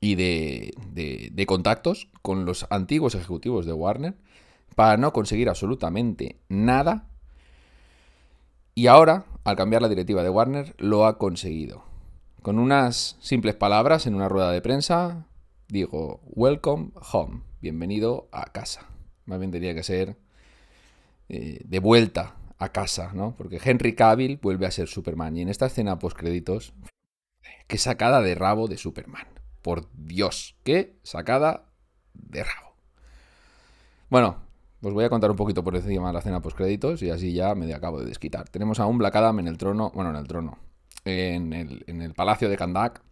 y 0.00 0.14
de, 0.14 1.44
contactos 1.46 2.08
con 2.22 2.44
los 2.44 2.66
antiguos 2.70 3.14
ejecutivos 3.14 3.66
de 3.66 3.72
Warner 3.72 4.14
para 4.74 4.96
no 4.96 5.12
conseguir 5.12 5.48
absolutamente 5.48 6.40
nada. 6.48 7.08
Y 8.74 8.86
ahora, 8.86 9.24
al 9.44 9.56
cambiar 9.56 9.82
la 9.82 9.88
directiva 9.88 10.22
de 10.22 10.30
Warner, 10.30 10.74
lo 10.78 11.06
ha 11.06 11.18
conseguido. 11.18 11.82
Con 12.42 12.58
unas 12.58 13.16
simples 13.20 13.56
palabras 13.56 14.06
en 14.06 14.14
una 14.14 14.28
rueda 14.28 14.52
de 14.52 14.62
prensa, 14.62 15.26
digo, 15.68 16.20
welcome 16.26 16.92
home, 17.12 17.42
bienvenido 17.60 18.28
a 18.30 18.52
casa. 18.52 18.86
Más 19.24 19.40
bien 19.40 19.50
tendría 19.50 19.74
que 19.74 19.82
ser 19.82 20.16
eh, 21.28 21.60
de 21.64 21.78
vuelta 21.80 22.36
a 22.58 22.70
casa, 22.70 23.10
¿no? 23.14 23.34
Porque 23.36 23.60
Henry 23.62 23.94
Cavill 23.94 24.38
vuelve 24.40 24.66
a 24.66 24.70
ser 24.70 24.86
Superman. 24.88 25.36
Y 25.36 25.42
en 25.42 25.48
esta 25.48 25.66
escena 25.66 25.98
post 25.98 26.16
créditos, 26.16 26.72
que 27.66 27.78
sacada 27.78 28.22
de 28.22 28.34
rabo 28.34 28.68
de 28.68 28.78
Superman. 28.78 29.26
Por 29.68 29.86
Dios, 29.92 30.56
qué 30.64 30.96
sacada 31.02 31.66
de 32.14 32.42
rabo. 32.42 32.72
Bueno, 34.08 34.38
os 34.80 34.94
voy 34.94 35.04
a 35.04 35.10
contar 35.10 35.30
un 35.30 35.36
poquito 35.36 35.62
por 35.62 35.76
encima 35.76 36.10
la 36.10 36.20
escena 36.20 36.40
post 36.40 36.56
créditos 36.56 37.02
y 37.02 37.10
así 37.10 37.34
ya 37.34 37.54
me 37.54 37.74
acabo 37.74 38.00
de 38.00 38.06
desquitar. 38.06 38.48
Tenemos 38.48 38.80
a 38.80 38.86
un 38.86 38.96
Black 38.96 39.16
Adam 39.16 39.40
en 39.40 39.46
el 39.46 39.58
trono, 39.58 39.92
bueno, 39.94 40.08
en 40.08 40.16
el 40.16 40.26
trono, 40.26 40.56
en 41.04 41.52
el, 41.52 42.14
palacio 42.14 42.48
de 42.48 42.56
Kandak, 42.56 43.02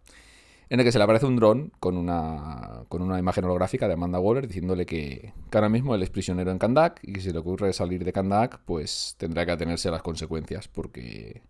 en 0.69 0.79
el 0.79 0.83
que 0.83 0.91
se 0.91 0.97
le 0.97 1.03
aparece 1.03 1.27
un 1.27 1.35
dron 1.35 1.71
con 1.79 1.95
una, 1.95 2.85
con 2.89 3.03
una 3.03 3.19
imagen 3.19 3.43
holográfica 3.43 3.87
de 3.87 3.93
Amanda 3.93 4.19
Waller 4.19 4.47
diciéndole 4.47 4.87
que, 4.87 5.35
que, 5.51 5.57
ahora 5.59 5.69
mismo 5.69 5.93
él 5.93 6.01
es 6.01 6.09
prisionero 6.09 6.49
en 6.49 6.57
Kandak 6.57 7.01
y 7.03 7.13
que 7.13 7.21
si 7.21 7.31
le 7.31 7.37
ocurre 7.37 7.71
salir 7.71 8.03
de 8.03 8.11
Kandak, 8.11 8.61
pues 8.65 9.13
tendrá 9.19 9.45
que 9.45 9.51
atenerse 9.51 9.89
a 9.89 9.91
las 9.91 10.01
consecuencias 10.01 10.67
porque 10.67 11.43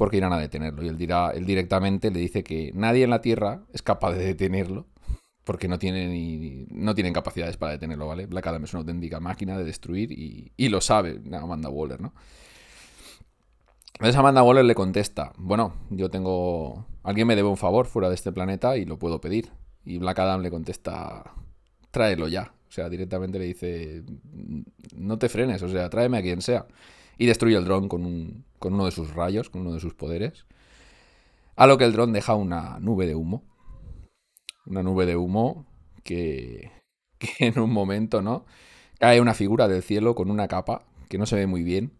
porque 0.00 0.16
irán 0.16 0.32
a 0.32 0.38
detenerlo. 0.38 0.82
Y 0.82 0.88
él, 0.88 0.96
dirá, 0.96 1.30
él 1.32 1.44
directamente 1.44 2.10
le 2.10 2.20
dice 2.20 2.42
que 2.42 2.72
nadie 2.74 3.04
en 3.04 3.10
la 3.10 3.20
Tierra 3.20 3.64
es 3.74 3.82
capaz 3.82 4.14
de 4.14 4.24
detenerlo, 4.24 4.86
porque 5.44 5.68
no 5.68 5.78
tienen, 5.78 6.66
no 6.70 6.94
tienen 6.94 7.12
capacidades 7.12 7.58
para 7.58 7.72
detenerlo, 7.72 8.06
¿vale? 8.06 8.24
Black 8.24 8.46
Adam 8.46 8.64
es 8.64 8.72
una 8.72 8.80
auténtica 8.80 9.20
máquina 9.20 9.58
de 9.58 9.64
destruir 9.64 10.10
y, 10.10 10.52
y 10.56 10.70
lo 10.70 10.80
sabe 10.80 11.20
Amanda 11.34 11.68
Waller, 11.68 12.00
¿no? 12.00 12.14
Entonces 13.92 14.16
Amanda 14.16 14.42
Waller 14.42 14.64
le 14.64 14.74
contesta, 14.74 15.34
bueno, 15.36 15.74
yo 15.90 16.08
tengo... 16.08 16.86
Alguien 17.02 17.26
me 17.26 17.36
debe 17.36 17.50
un 17.50 17.58
favor 17.58 17.84
fuera 17.84 18.08
de 18.08 18.14
este 18.14 18.32
planeta 18.32 18.78
y 18.78 18.86
lo 18.86 18.98
puedo 18.98 19.20
pedir. 19.20 19.50
Y 19.84 19.98
Black 19.98 20.18
Adam 20.20 20.40
le 20.40 20.50
contesta, 20.50 21.30
tráelo 21.90 22.26
ya. 22.26 22.54
O 22.70 22.72
sea, 22.72 22.88
directamente 22.88 23.38
le 23.38 23.44
dice, 23.44 24.02
no 24.96 25.18
te 25.18 25.28
frenes, 25.28 25.62
o 25.62 25.68
sea, 25.68 25.90
tráeme 25.90 26.16
a 26.16 26.22
quien 26.22 26.40
sea. 26.40 26.66
Y 27.20 27.26
destruye 27.26 27.56
el 27.56 27.64
dron 27.64 27.88
con, 27.88 28.06
un, 28.06 28.44
con 28.58 28.72
uno 28.72 28.86
de 28.86 28.92
sus 28.92 29.12
rayos, 29.12 29.50
con 29.50 29.60
uno 29.60 29.74
de 29.74 29.80
sus 29.80 29.92
poderes. 29.92 30.46
A 31.54 31.66
lo 31.66 31.76
que 31.76 31.84
el 31.84 31.92
dron 31.92 32.12
deja 32.12 32.34
una 32.34 32.78
nube 32.80 33.06
de 33.06 33.14
humo. 33.14 33.44
Una 34.64 34.82
nube 34.82 35.04
de 35.04 35.16
humo 35.16 35.66
que, 36.02 36.70
que 37.18 37.46
en 37.46 37.58
un 37.58 37.72
momento, 37.72 38.22
¿no? 38.22 38.46
Cae 38.98 39.20
una 39.20 39.34
figura 39.34 39.68
del 39.68 39.82
cielo 39.82 40.14
con 40.14 40.30
una 40.30 40.48
capa 40.48 40.86
que 41.08 41.18
no 41.18 41.26
se 41.26 41.36
ve 41.36 41.46
muy 41.46 41.62
bien. 41.62 41.92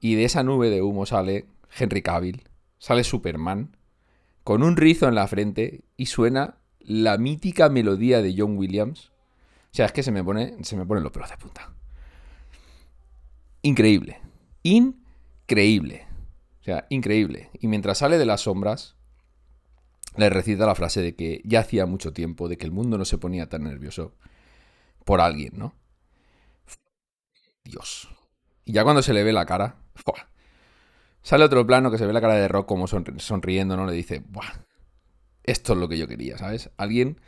Y 0.00 0.16
de 0.16 0.24
esa 0.24 0.42
nube 0.42 0.70
de 0.70 0.82
humo 0.82 1.06
sale 1.06 1.46
Henry 1.78 2.02
Cavill, 2.02 2.42
sale 2.78 3.04
Superman, 3.04 3.76
con 4.42 4.62
un 4.62 4.76
rizo 4.76 5.08
en 5.08 5.14
la 5.14 5.26
frente 5.26 5.84
y 5.96 6.06
suena 6.06 6.58
la 6.80 7.16
mítica 7.16 7.68
melodía 7.68 8.22
de 8.22 8.34
John 8.36 8.58
Williams 8.58 9.12
o 9.74 9.76
sea, 9.76 9.86
es 9.86 9.92
que 9.92 10.04
se 10.04 10.12
me 10.12 10.22
pone, 10.22 10.54
se 10.62 10.76
me 10.76 10.86
ponen 10.86 11.02
los 11.02 11.10
pelos 11.10 11.28
de 11.28 11.36
punta. 11.36 11.74
Increíble. 13.62 14.20
Increíble. 14.64 16.06
O 16.60 16.64
sea, 16.64 16.86
increíble. 16.88 17.50
Y 17.60 17.68
mientras 17.68 17.98
sale 17.98 18.18
de 18.18 18.26
las 18.26 18.40
sombras, 18.40 18.96
le 20.16 20.30
recita 20.30 20.66
la 20.66 20.74
frase 20.74 21.02
de 21.02 21.14
que 21.14 21.42
ya 21.44 21.60
hacía 21.60 21.86
mucho 21.86 22.12
tiempo 22.12 22.48
de 22.48 22.56
que 22.56 22.64
el 22.64 22.72
mundo 22.72 22.98
no 22.98 23.04
se 23.04 23.18
ponía 23.18 23.48
tan 23.48 23.64
nervioso 23.64 24.14
por 25.04 25.20
alguien, 25.20 25.52
¿no? 25.56 25.74
Dios. 27.64 28.08
Y 28.64 28.72
ya 28.72 28.82
cuando 28.84 29.02
se 29.02 29.12
le 29.12 29.22
ve 29.22 29.32
la 29.32 29.44
cara, 29.44 29.76
sale 31.22 31.44
otro 31.44 31.66
plano 31.66 31.90
que 31.90 31.98
se 31.98 32.06
ve 32.06 32.12
la 32.12 32.20
cara 32.20 32.34
de 32.34 32.48
Rock 32.48 32.66
como 32.66 32.86
sonriendo, 32.86 33.76
¿no? 33.76 33.86
Le 33.86 33.92
dice, 33.92 34.22
Buah, 34.26 34.64
esto 35.42 35.74
es 35.74 35.78
lo 35.78 35.88
que 35.88 35.98
yo 35.98 36.08
quería, 36.08 36.38
¿sabes? 36.38 36.70
Alguien 36.78 37.20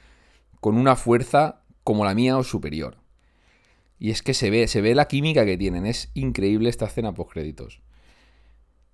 con 0.60 0.78
una 0.78 0.96
fuerza 0.96 1.62
como 1.84 2.04
la 2.06 2.14
mía 2.14 2.38
o 2.38 2.42
superior. 2.44 2.96
Y 3.98 4.10
es 4.10 4.22
que 4.22 4.34
se 4.34 4.50
ve, 4.50 4.68
se 4.68 4.80
ve 4.80 4.94
la 4.94 5.08
química 5.08 5.44
que 5.44 5.56
tienen. 5.56 5.86
Es 5.86 6.10
increíble 6.14 6.68
esta 6.68 6.86
escena 6.86 7.14
post 7.14 7.32
créditos. 7.32 7.82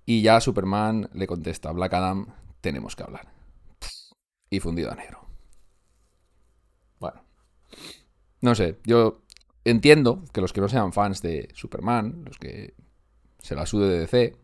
Y 0.05 0.21
ya 0.21 0.41
Superman 0.41 1.09
le 1.13 1.27
contesta, 1.27 1.71
Black 1.71 1.93
Adam, 1.93 2.27
tenemos 2.61 2.95
que 2.95 3.03
hablar. 3.03 3.31
Y 4.49 4.59
fundido 4.59 4.91
a 4.91 4.95
negro. 4.95 5.27
Bueno. 6.99 7.23
No 8.41 8.55
sé, 8.55 8.79
yo 8.85 9.23
entiendo 9.65 10.23
que 10.33 10.41
los 10.41 10.53
que 10.53 10.61
no 10.61 10.69
sean 10.69 10.93
fans 10.93 11.21
de 11.21 11.49
Superman, 11.53 12.23
los 12.25 12.37
que 12.37 12.75
se 13.39 13.55
la 13.55 13.65
sude 13.65 13.87
de 13.87 13.99
DC, 13.99 14.37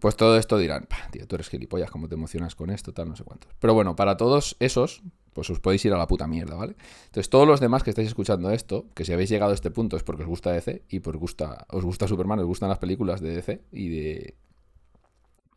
pues 0.00 0.16
todo 0.16 0.36
esto 0.36 0.58
dirán, 0.58 0.86
tío, 1.10 1.26
tú 1.26 1.36
eres 1.36 1.48
gilipollas, 1.48 1.90
¿cómo 1.90 2.08
te 2.08 2.14
emocionas 2.14 2.54
con 2.54 2.70
esto? 2.70 2.92
Tal, 2.92 3.08
no 3.08 3.16
sé 3.16 3.24
cuántos. 3.24 3.50
Pero 3.58 3.74
bueno, 3.74 3.96
para 3.96 4.16
todos 4.16 4.56
esos, 4.60 5.02
pues 5.34 5.50
os 5.50 5.60
podéis 5.60 5.84
ir 5.84 5.92
a 5.92 5.98
la 5.98 6.06
puta 6.06 6.26
mierda, 6.26 6.54
¿vale? 6.54 6.76
Entonces, 7.06 7.28
todos 7.28 7.46
los 7.46 7.60
demás 7.60 7.82
que 7.82 7.90
estáis 7.90 8.08
escuchando 8.08 8.50
esto, 8.50 8.86
que 8.94 9.04
si 9.04 9.12
habéis 9.12 9.28
llegado 9.28 9.50
a 9.50 9.54
este 9.54 9.70
punto 9.70 9.96
es 9.96 10.02
porque 10.02 10.22
os 10.22 10.28
gusta 10.28 10.52
DC 10.52 10.84
y 10.88 11.00
porque 11.00 11.18
gusta, 11.18 11.66
os 11.70 11.84
gusta 11.84 12.08
Superman, 12.08 12.38
os 12.38 12.46
gustan 12.46 12.68
las 12.68 12.78
películas 12.78 13.20
de 13.20 13.34
DC 13.34 13.60
y 13.72 13.88
de, 13.88 14.34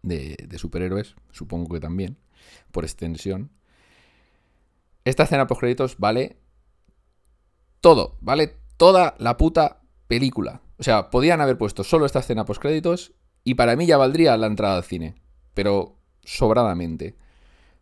de, 0.01 0.57
superhéroes, 0.57 1.15
supongo 1.31 1.73
que 1.73 1.79
también, 1.79 2.17
por 2.71 2.83
extensión. 2.83 3.51
Esta 5.05 5.23
escena 5.23 5.47
post 5.47 5.61
créditos 5.61 5.97
vale 5.99 6.37
todo, 7.79 8.17
vale 8.19 8.57
toda 8.77 9.15
la 9.19 9.37
puta 9.37 9.81
película. 10.07 10.61
O 10.79 10.83
sea, 10.83 11.09
podían 11.09 11.39
haber 11.39 11.57
puesto 11.57 11.83
solo 11.83 12.05
esta 12.05 12.19
escena 12.19 12.45
post 12.45 12.61
créditos 12.61 13.13
y 13.43 13.53
para 13.53 13.75
mí 13.75 13.85
ya 13.85 13.97
valdría 13.97 14.35
la 14.37 14.47
entrada 14.47 14.77
al 14.77 14.83
cine, 14.83 15.15
pero 15.53 15.95
sobradamente. 16.23 17.15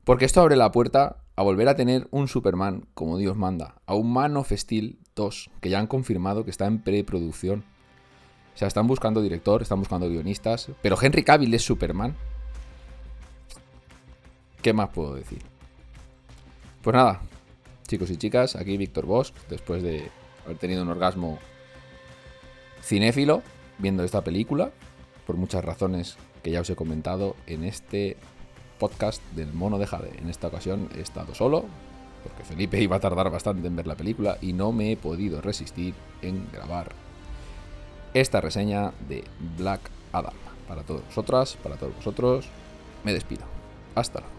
Porque 0.03 0.25
esto 0.25 0.41
abre 0.41 0.55
la 0.55 0.71
puerta 0.71 1.24
a 1.36 1.43
volver 1.43 1.67
a 1.67 1.76
tener 1.76 2.08
un 2.12 2.28
Superman 2.28 2.86
como 2.93 3.17
Dios 3.17 3.36
manda, 3.36 3.76
a 3.86 3.95
un 3.95 4.12
Man 4.13 4.38
of 4.38 4.52
Steel 4.52 4.98
2, 5.15 5.50
que 5.62 5.69
ya 5.69 5.80
han 5.80 5.88
confirmado 5.88 6.45
que 6.45 6.52
está 6.52 6.65
en 6.65 6.80
preproducción. 6.80 7.63
O 8.54 8.58
sea, 8.58 8.67
están 8.67 8.88
buscando 8.88 9.21
director, 9.21 9.62
están 9.62 9.80
buscando 9.80 10.10
guionistas, 10.10 10.69
pero 10.82 10.98
Henry 11.02 11.24
Cavill 11.24 11.54
es 11.54 11.63
Superman. 11.63 12.15
¿Qué 14.62 14.71
más 14.71 14.89
puedo 14.89 15.15
decir? 15.15 15.41
Pues 16.82 16.95
nada, 16.95 17.21
chicos 17.88 18.10
y 18.12 18.17
chicas, 18.17 18.56
aquí 18.56 18.78
Víctor 18.78 19.06
Bosch, 19.06 19.34
después 19.50 19.84
de 19.84 20.10
haber 20.45 20.58
tenido 20.58 20.84
un 20.84 20.89
orgasmo 20.89 21.38
cinéfilo 22.82 23.43
viendo 23.78 24.04
esta 24.04 24.24
película, 24.24 24.71
por 25.28 25.36
muchas 25.36 25.65
razones 25.65 26.17
que 26.43 26.52
ya 26.52 26.62
os 26.62 26.69
he 26.69 26.76
comentado 26.76 27.36
en 27.48 27.63
este 27.63 28.17
podcast 28.79 29.21
del 29.33 29.53
mono 29.53 29.77
de 29.77 29.88
Jade. 29.88 30.17
En 30.19 30.29
esta 30.29 30.47
ocasión 30.47 30.89
he 30.95 31.01
estado 31.01 31.33
solo, 31.35 31.65
porque 32.23 32.43
Felipe 32.43 32.81
iba 32.81 32.97
a 32.97 32.99
tardar 32.99 33.29
bastante 33.29 33.67
en 33.67 33.75
ver 33.75 33.88
la 33.88 33.95
película 33.95 34.38
y 34.41 34.53
no 34.53 34.71
me 34.71 34.91
he 34.91 34.97
podido 34.97 35.41
resistir 35.41 35.93
en 36.21 36.47
grabar 36.51 36.91
esta 38.13 38.41
reseña 38.41 38.93
de 39.07 39.23
Black 39.57 39.81
Adam. 40.11 40.33
Para 40.67 40.83
todos 40.83 41.05
vosotras, 41.05 41.57
para 41.61 41.75
todos 41.75 41.95
vosotros, 41.95 42.47
me 43.03 43.13
despido. 43.13 43.43
Hasta 43.93 44.21
luego. 44.21 44.35